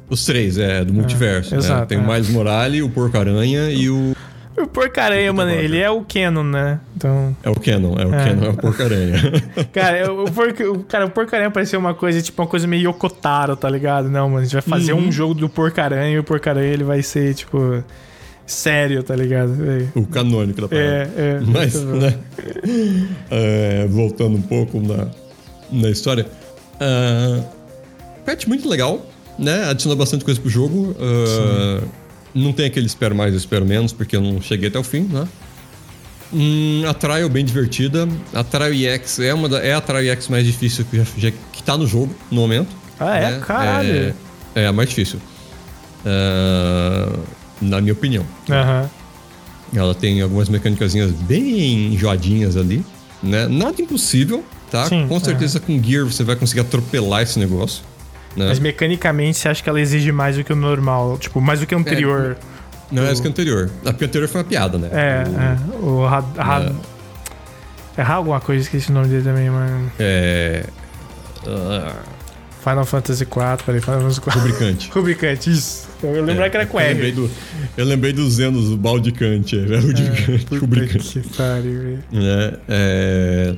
[0.08, 1.54] Os três, é, do multiverso.
[1.54, 1.64] É, né?
[1.64, 2.00] Exato, Tem é.
[2.00, 4.14] o Miles Morales, o Porco-Aranha e o.
[4.54, 6.78] O Porco-Aranha, mano, ele é o Canon, né?
[6.94, 7.34] Então...
[7.42, 8.24] É o Canon, é o é.
[8.24, 9.14] Canon, é o Porco-Aranha.
[9.72, 13.70] cara, o Porco, cara, o Porco-Aranha parecia uma coisa, tipo, uma coisa meio Yokotaro, tá
[13.70, 14.10] ligado?
[14.10, 15.08] Não, mano, a gente vai fazer uhum.
[15.08, 17.82] um jogo do Porco-Aranha e o Porco-Aranha ele vai ser, tipo
[18.46, 19.54] sério, tá ligado?
[19.64, 19.98] É.
[19.98, 20.86] O canônico da parada.
[20.86, 21.40] É, é.
[21.46, 22.18] Mas, né?
[23.30, 25.08] é, voltando um pouco na,
[25.70, 26.26] na história.
[26.74, 27.44] Uh,
[28.24, 29.06] patch muito legal,
[29.38, 29.64] né?
[29.64, 30.96] Adiciona bastante coisa pro jogo.
[30.98, 31.86] Uh,
[32.34, 35.26] não tem aquele espero mais, espero menos, porque eu não cheguei até o fim, né?
[36.32, 38.08] Hum, a trial bem divertida.
[38.32, 41.30] A trial EX é, uma da, é a trial EX mais difícil que, já, já,
[41.30, 42.74] que tá no jogo no momento.
[42.98, 43.30] Ah, é?
[43.32, 43.40] Né?
[43.46, 44.14] Caralho!
[44.54, 45.20] É, é a mais difícil.
[46.04, 47.18] Uh,
[47.62, 48.26] na minha opinião.
[48.48, 48.88] Uhum.
[49.74, 52.84] Ela tem algumas mecânicas bem enjoadinhas ali,
[53.22, 53.48] né?
[53.48, 54.84] Nada impossível, tá?
[54.86, 57.82] Sim, com certeza com Gear você vai conseguir atropelar esse negócio.
[58.36, 58.48] Né?
[58.48, 61.16] Mas mecanicamente você acha que ela exige mais do que o normal?
[61.18, 62.36] Tipo, mais do que o anterior?
[62.38, 63.70] É, não, é mais do que o anterior.
[63.84, 64.88] A porque anterior foi uma piada, né?
[64.92, 65.40] É, o...
[65.40, 65.86] é.
[65.86, 66.72] O had, had...
[67.96, 68.00] É.
[68.00, 69.92] Errar alguma coisa, esqueci o nome dele também, mano.
[69.98, 70.64] É.
[71.46, 71.94] Uh,
[72.62, 74.30] Final Fantasy IV, peraí, Final Fantasy IV.
[74.38, 74.90] Rubricante.
[74.92, 75.88] Rubricante, isso.
[76.02, 76.92] Eu lembrar É, que era com eu R.
[76.94, 77.30] lembrei do,
[77.76, 79.58] eu lembrei do Zenos, o baldicante.
[79.58, 80.44] É, rubricante.
[80.46, 81.20] Puta rubricante.
[81.20, 82.04] que pariu, velho.
[82.14, 83.54] É, é...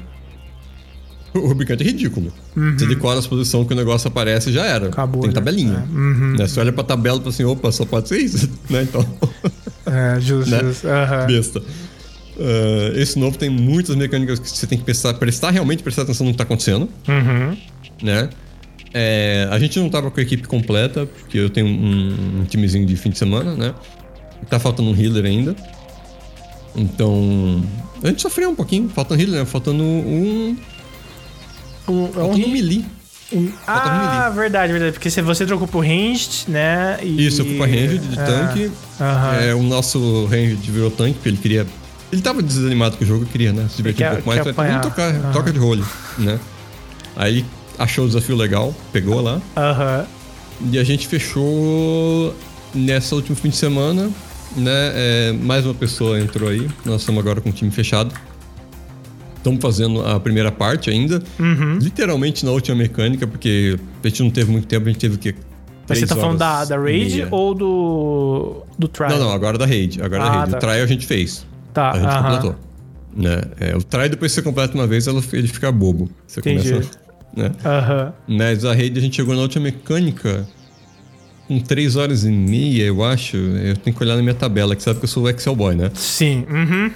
[1.34, 2.32] O rubricante é ridículo.
[2.54, 4.84] Você decora as posições que o negócio aparece e já era.
[4.84, 4.90] Uhum.
[4.90, 5.34] Acabou, Tem né?
[5.34, 5.84] tabelinha.
[5.84, 6.36] É, uhum.
[6.38, 6.46] Né?
[6.46, 8.48] Você olha pra tabela e fala assim, opa, só pode ser isso.
[8.70, 8.82] né?
[8.84, 9.04] Então,
[9.84, 10.60] É, justo, Né?
[10.62, 10.86] justo.
[10.86, 11.26] Aham.
[11.26, 11.60] besta.
[12.38, 16.24] Ah, esse novo tem muitas mecânicas que você tem que prestar, prestar realmente prestar atenção
[16.26, 17.56] no que tá acontecendo, Uhum.
[18.02, 18.28] né?
[18.96, 22.86] É, a gente não tava com a equipe completa, porque eu tenho um, um timezinho
[22.86, 23.74] de fim de semana, né?
[24.48, 25.56] Tá faltando um healer ainda.
[26.76, 27.62] Então.
[28.02, 29.44] A gente sofreu um pouquinho, falta um healer, né?
[29.44, 30.56] Faltando um.
[31.88, 32.84] Um, é um Faltando um melee.
[33.32, 34.92] um- Ah, verdade, verdade.
[34.92, 36.98] Porque se você trocou por ranged, né?
[37.02, 37.26] E...
[37.26, 38.70] Isso, eu fui pra ranged de Ah, tanque.
[39.48, 41.66] É, o nosso ranged virou tanque, porque ele queria.
[42.12, 43.66] Ele tava desanimado com o jogo, queria, né?
[43.70, 44.38] Se divertir quer- um pouco mais.
[44.40, 44.80] Vamos apanhar.
[44.82, 45.84] tocar, toca de rolho,
[46.18, 46.38] né?
[47.16, 47.44] Aí
[47.78, 49.40] achou o desafio legal, pegou lá.
[49.56, 50.06] Aham.
[50.70, 52.34] E a gente fechou
[52.74, 54.10] nessa último fim de semana,
[54.56, 54.70] né?
[54.94, 56.68] É, mais uma pessoa entrou aí.
[56.84, 58.14] Nós estamos agora com o time fechado.
[59.36, 61.22] Estamos fazendo a primeira parte ainda.
[61.38, 61.78] Uhum.
[61.80, 65.18] Literalmente na última mecânica, porque a gente não teve muito tempo, a gente teve o
[65.18, 65.34] quê?
[65.86, 68.62] Mas você tá falando da, da Raid ou do.
[68.78, 69.10] do Trial?
[69.10, 70.00] Não, não, agora da raid.
[70.02, 70.50] Agora Ah, da raid.
[70.52, 70.56] tá.
[70.56, 71.46] O trial a gente fez.
[71.74, 72.56] Tá, A gente completou.
[73.14, 73.42] Né?
[73.60, 76.08] É, o trial depois que você completa uma vez, ele fica bobo.
[76.26, 76.70] Você Entendi.
[76.70, 76.90] começa.
[77.36, 77.50] Né?
[77.64, 78.12] Aham.
[78.28, 80.46] Mas a raid a gente chegou na última mecânica
[81.48, 83.36] com 3 horas e meia, eu acho.
[83.36, 85.74] Eu tenho que olhar na minha tabela, que sabe que eu sou o Excel Boy,
[85.74, 85.90] né?
[85.94, 86.44] Sim.
[86.48, 86.90] Uhum.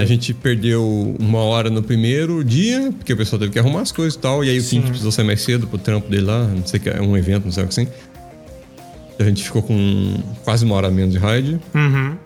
[0.00, 3.92] A gente perdeu uma hora no primeiro dia, porque o pessoal teve que arrumar as
[3.92, 4.44] coisas e tal.
[4.44, 4.76] E aí o Sim.
[4.76, 7.16] Kink precisou sair mais cedo pro trampo dele lá, não sei o que, é um
[7.16, 7.88] evento, não sei o que assim.
[9.18, 11.58] A gente ficou com quase uma hora a menos de raid.
[11.74, 12.16] Uhum.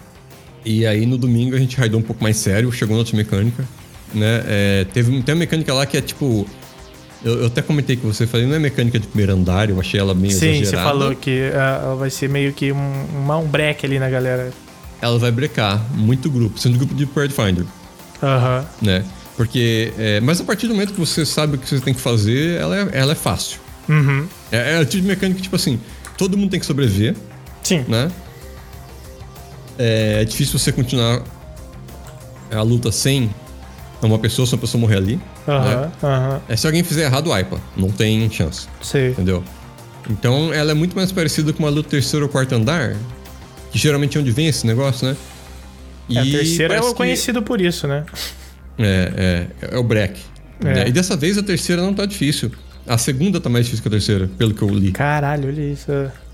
[0.65, 3.65] E aí no domingo a gente raidou um pouco mais sério, chegou na outra mecânica,
[4.13, 4.43] né?
[4.47, 6.47] É, teve, tem uma mecânica lá que é tipo.
[7.25, 9.99] Eu, eu até comentei com você, falei, não é mecânica de primeiro andar, eu achei
[9.99, 10.67] ela meio Sim, exagerada.
[10.71, 14.09] você falou que ah, ela vai ser meio que um, uma- um break ali na
[14.09, 14.53] galera.
[15.01, 17.65] Ela vai brecar muito grupo, sendo grupo de Pathfinder,
[18.23, 18.65] Aham.
[18.81, 19.05] né?
[19.37, 19.93] Porque.
[19.99, 22.61] é, mas a partir do momento que você sabe o que você tem que fazer,
[22.61, 23.59] ela é, ela é fácil.
[23.89, 24.27] Uhum.
[24.53, 25.79] É, é o tipo de mecânica que, tipo assim,
[26.17, 27.15] todo mundo tem que sobreviver,
[27.63, 27.85] Sim.
[27.89, 28.11] né?
[29.79, 31.23] É, é difícil você continuar
[32.51, 33.31] a luta sem
[34.07, 35.21] uma pessoa, se uma pessoa morrer ali.
[35.47, 35.81] Aham.
[35.81, 35.93] né?
[36.03, 36.41] Aham.
[36.49, 37.61] É, se alguém fizer errado, wipa.
[37.77, 39.11] Não tem chance, Sei.
[39.11, 39.43] entendeu?
[40.11, 42.97] Então ela é muito mais parecida com uma luta terceiro ou quarto andar,
[43.71, 45.17] que geralmente é onde vem esse negócio, né?
[46.11, 48.05] É, a terceira é o que- conhecido por isso, né?
[48.79, 50.21] É, é, é o break.
[50.61, 50.65] É.
[50.65, 50.89] né?
[50.89, 52.51] E dessa vez a terceira não tá difícil.
[52.87, 54.93] A segunda tá mais difícil que a terceira, pelo que eu li.
[54.93, 55.91] Caralho, olha isso.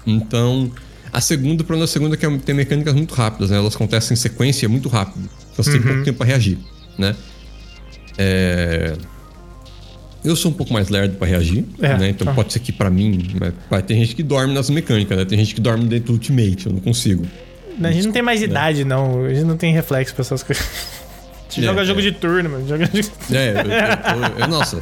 [0.07, 0.71] Então,
[1.13, 3.57] a segunda, o problema da segunda é que tem mecânicas muito rápidas, né?
[3.57, 5.29] Elas acontecem em sequência muito rápido.
[5.53, 5.87] Então você tem Uhum.
[5.87, 6.59] pouco tempo pra reagir,
[6.97, 7.17] né?
[8.19, 8.95] É...
[10.25, 12.09] Eu sou um pouco mais lerdo pra reagir, É, né?
[12.09, 12.33] Então tá.
[12.33, 13.35] pode ser que pra mim...
[13.39, 15.25] mas vai ter gente que dorme nas mecânicas, né?
[15.27, 17.27] Tem gente que dorme dentro do Ultimate, eu não consigo.
[17.83, 19.25] A gente não tem mais idade, não.
[19.27, 20.65] A gente não tem reflexo pra essas coisas.
[21.47, 22.03] A gente É, joga jogo é.
[22.03, 22.67] de turno, mano.
[22.67, 22.85] Joga...
[23.33, 24.81] É, eu, eu- eu- nossa...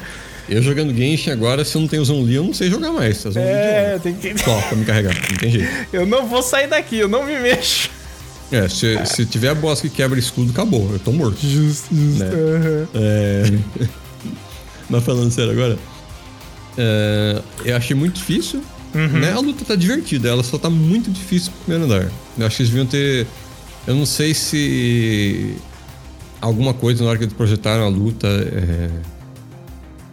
[0.49, 3.19] Eu jogando Genshin agora, se eu não tenho Zonli, eu não sei jogar mais.
[3.19, 4.37] Zonli É, de tem que.
[4.43, 5.69] Só pra me carregar, não tem jeito.
[5.93, 7.89] Eu não vou sair daqui, eu não me mexo.
[8.53, 11.41] É, se, se tiver boss que quebra escudo, acabou, eu tô morto.
[11.41, 12.25] Justo, justo.
[12.25, 12.31] Né?
[12.31, 12.89] aham.
[12.95, 13.89] É...
[14.91, 15.79] Mas falando sério agora,
[16.77, 18.63] é, eu achei muito difícil.
[18.95, 19.33] Né?
[19.33, 22.13] A luta tá divertida, ela só tá muito difícil pro primeiro andar.
[22.37, 23.27] Eu acho que eles deviam ter.
[23.87, 25.57] Eu não sei se
[26.41, 28.91] alguma coisa na hora que eles projetaram a luta é,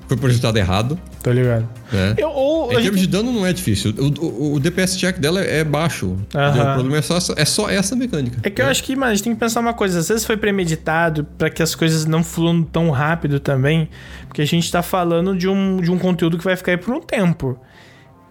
[0.08, 0.98] foi projetado errado.
[1.22, 1.68] Tô ligado.
[1.92, 2.14] Né?
[2.18, 3.94] Eu, ou, Em termos gente- de dano não é difícil.
[3.98, 6.16] O, o- o DPS check dela é baixo.
[6.34, 6.72] Aham.
[6.72, 8.40] O problema é só, essa- é só essa mecânica.
[8.42, 10.00] É que eu acho que, mano, a gente tem que pensar uma coisa.
[10.00, 13.90] Às vezes foi premeditado pra que as coisas não fluam tão rápido também.
[14.28, 16.94] Porque a gente tá falando de um, de um conteúdo que vai ficar aí por
[16.94, 17.60] um tempo.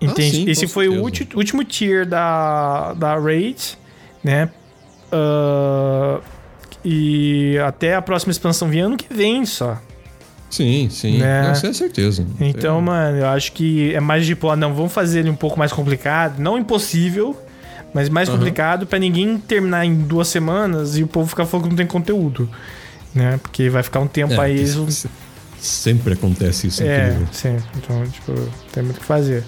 [0.00, 0.36] Entende?
[0.36, 1.04] sim, Esse foi o certeza.
[1.04, 3.76] ulti- último tier da, da Raid,
[4.24, 4.48] né?
[5.12, 6.20] Ah,
[6.84, 9.76] e até a próxima expansão vir ano que vem só.
[10.50, 11.18] Sim, sim.
[11.18, 11.42] Né?
[11.42, 12.26] Não, isso é certeza.
[12.40, 15.58] Então, mano, eu acho que é mais tipo, ah, não, vamos fazer ele um pouco
[15.58, 16.38] mais complicado.
[16.38, 17.36] Não impossível,
[17.92, 18.38] mas mais Aham.
[18.38, 21.86] complicado pra ninguém terminar em duas semanas e o povo ficar falando que não tem
[21.86, 22.48] conteúdo.
[23.14, 23.38] Né?
[23.42, 24.66] Porque vai ficar um tempo É, aí.
[24.66, 25.08] se-
[25.58, 26.82] Sempre acontece isso.
[26.82, 27.26] É, incrível.
[27.32, 27.56] sim.
[27.76, 28.32] Então, tipo,
[28.72, 29.42] tem muito o que fazer.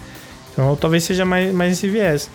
[0.53, 2.29] Então, talvez seja mais, mais esse viés.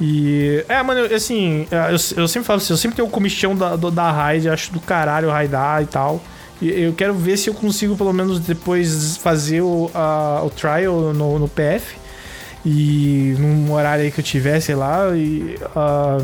[0.00, 0.64] E.
[0.68, 3.76] É, mano, eu, assim, eu, eu sempre falo assim, eu sempre tenho o comichão da,
[3.76, 6.22] do- da raid, acho do caralho raidar e tal.
[6.62, 11.38] Eu quero ver se eu consigo, pelo menos, depois fazer o, a- o trial no,
[11.38, 11.96] no PF.
[12.64, 15.58] E num horário aí que eu tiver, sei lá, e.
[15.74, 16.18] ah,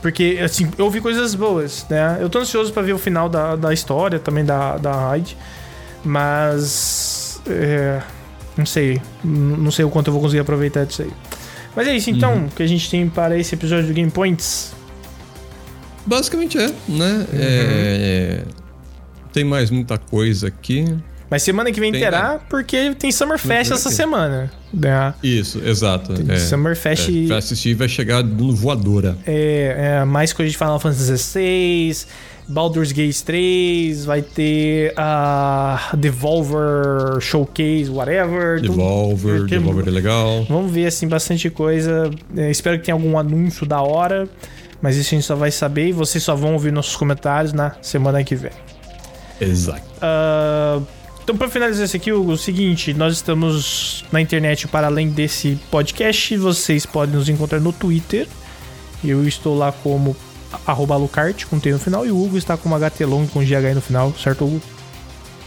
[0.00, 2.18] Porque, assim, eu ouvi coisas boas, né?
[2.20, 5.36] Eu tô ansioso para ver o final da, da história também da, da Hyde.
[6.04, 7.40] Mas.
[7.48, 8.00] É,
[8.56, 9.00] não sei.
[9.24, 11.10] Não sei o quanto eu vou conseguir aproveitar disso aí.
[11.74, 12.48] Mas é isso então uhum.
[12.48, 14.72] que a gente tem para esse episódio do Game Points.
[16.04, 16.72] Basicamente é, né?
[16.88, 17.26] Uhum.
[17.32, 18.42] É,
[19.32, 20.86] tem mais muita coisa aqui.
[21.32, 22.40] Mas semana que vem tem, terá, né?
[22.46, 24.52] porque tem Summer Fest essa semana.
[24.70, 25.14] Né?
[25.22, 26.12] Isso, exato.
[26.12, 27.08] Tem é, Summer Fest.
[27.08, 29.16] É, pra assistir vai chegar no voadora.
[29.26, 32.06] É, é, mais coisa de Final Fantasy XVI,
[32.46, 38.60] Baldur's Gate 3, vai ter a uh, Devolver Showcase, whatever.
[38.60, 40.44] Devolver, Devolver é legal.
[40.50, 42.10] Vamos ver, assim, bastante coisa.
[42.36, 44.28] É, espero que tenha algum anúncio da hora.
[44.82, 47.74] Mas isso a gente só vai saber e vocês só vão ouvir nossos comentários na
[47.80, 48.50] semana que vem.
[49.42, 49.82] Exato.
[49.96, 50.86] Uh,
[51.22, 55.58] então, para finalizar isso aqui, o, o seguinte: nós estamos na internet para além desse
[55.70, 56.36] podcast.
[56.36, 58.26] Vocês podem nos encontrar no Twitter.
[59.04, 60.16] Eu estou lá como
[60.66, 60.96] arroba
[61.48, 62.06] com T no final.
[62.06, 64.60] E o Hugo está com uma HT long com GH no final, certo, Hugo?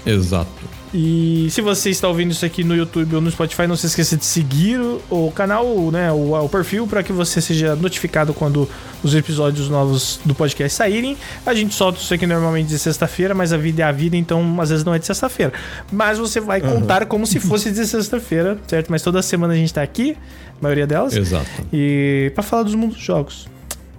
[0.06, 0.75] Exato.
[0.94, 4.16] E se você está ouvindo isso aqui no YouTube ou no Spotify, não se esqueça
[4.16, 4.80] de seguir
[5.10, 8.70] o canal, né, o, o perfil, para que você seja notificado quando
[9.04, 11.18] os episódios novos do podcast saírem.
[11.46, 14.60] A gente solta isso aqui normalmente de sexta-feira, mas a vida é a vida, então
[14.62, 15.52] às vezes não é de sexta-feira.
[15.92, 16.80] Mas você vai uhum.
[16.80, 18.90] contar como se fosse de sexta-feira, certo?
[18.90, 20.16] Mas toda semana a gente está aqui,
[20.60, 21.16] a maioria delas.
[21.16, 21.46] Exato.
[21.74, 23.48] E para falar dos mundos dos jogos,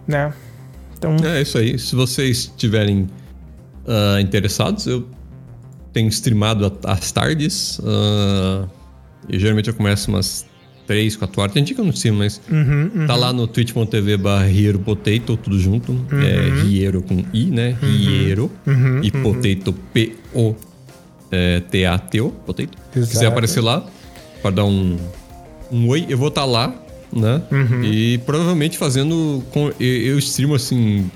[0.07, 0.33] né?
[0.97, 1.17] Então...
[1.25, 1.79] É isso aí.
[1.79, 3.07] Se vocês estiverem
[3.87, 5.07] uh, interessados, eu
[5.97, 7.79] tenho streamado às tardes.
[7.79, 8.69] Uh,
[9.31, 10.45] e geralmente eu começo umas
[10.87, 11.55] 3, 4 horas.
[11.55, 13.07] Tem dia que eu não streamo, mas uhum, uhum.
[13.07, 14.45] tá lá no twitch.tv barra
[14.85, 15.93] Potato, tudo junto.
[15.93, 16.21] Uhum.
[16.21, 17.79] É Riero com I, né?
[17.83, 17.89] Uhum.
[17.89, 18.51] Riero.
[18.67, 19.23] Uhum, e uhum.
[19.23, 20.61] Potato, P-O-T-A-T-O,
[22.31, 22.77] Potato.
[22.93, 23.83] Se quiser aparecer lá,
[24.43, 24.99] para dar um,
[25.73, 26.75] um oi, eu vou estar tá lá
[27.11, 27.41] né?
[27.51, 27.85] Uhum.
[27.85, 29.43] E provavelmente fazendo.
[29.51, 31.11] Com, eu, eu streamo assim.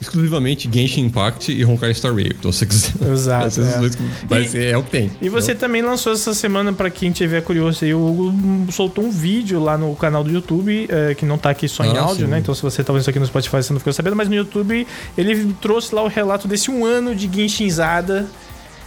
[0.00, 2.32] Exclusivamente Genshin Impact e Honkai Star Rail.
[2.38, 2.92] Então, se você quiser.
[3.12, 3.60] Exato.
[3.60, 3.78] é.
[3.78, 5.10] Dois, vai e, é o que tem.
[5.20, 5.68] E você então.
[5.68, 9.76] também lançou essa semana, para quem tiver curioso aí, o Hugo soltou um vídeo lá
[9.76, 12.30] no canal do YouTube, é, que não tá aqui só em ah, áudio, sim.
[12.30, 12.38] né?
[12.38, 14.34] Então, se você tá vendo isso aqui no Spotify, você não ficou sabendo, mas no
[14.34, 14.86] YouTube
[15.18, 18.26] ele trouxe lá o relato desse um ano de Genshinzada.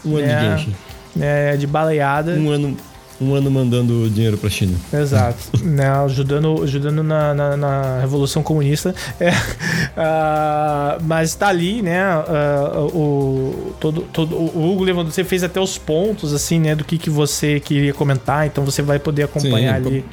[0.04, 0.58] Um ano de né?
[0.58, 0.76] Genshin.
[1.20, 2.34] É, de baleada.
[2.34, 2.78] Um ano
[3.24, 4.78] um ano mandando dinheiro para a China.
[4.92, 5.38] Exato.
[5.64, 8.94] né, ajudando ajudando na, na, na Revolução Comunista.
[9.20, 12.04] É, uh, mas está ali, né?
[12.18, 16.76] Uh, o, todo, todo, o Hugo levantou, você fez até os pontos, assim, né?
[16.76, 20.06] Do que, que você queria comentar, então você vai poder acompanhar Sim, ali.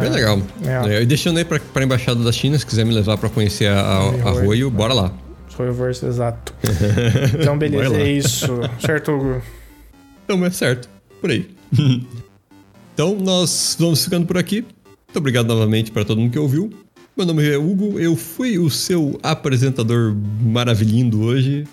[0.00, 0.40] Bem legal.
[0.88, 1.02] É.
[1.02, 3.80] E deixando aí para a Embaixada da China, se quiser me levar para conhecer a,
[3.80, 5.12] a, Arroio, bora lá.
[5.56, 6.54] Royoverse, exato.
[7.40, 8.60] Então, beleza, é isso.
[8.80, 9.42] certo, Hugo?
[10.24, 10.88] Então, é certo.
[11.20, 11.48] Por aí.
[12.94, 14.62] então, nós vamos ficando por aqui.
[14.62, 16.70] Muito obrigado novamente para todo mundo que ouviu.
[17.16, 21.64] Meu nome é Hugo, eu fui o seu apresentador maravilhindo hoje.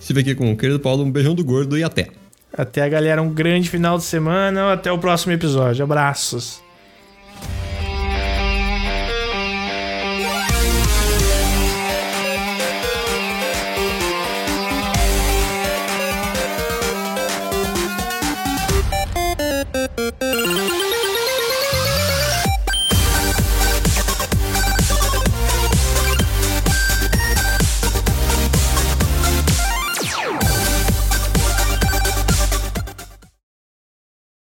[0.00, 2.08] Estive aqui com o querido Paulo, um beijão do gordo e até.
[2.56, 4.72] Até, galera, um grande final de semana.
[4.72, 5.84] Até o próximo episódio.
[5.84, 6.65] Abraços.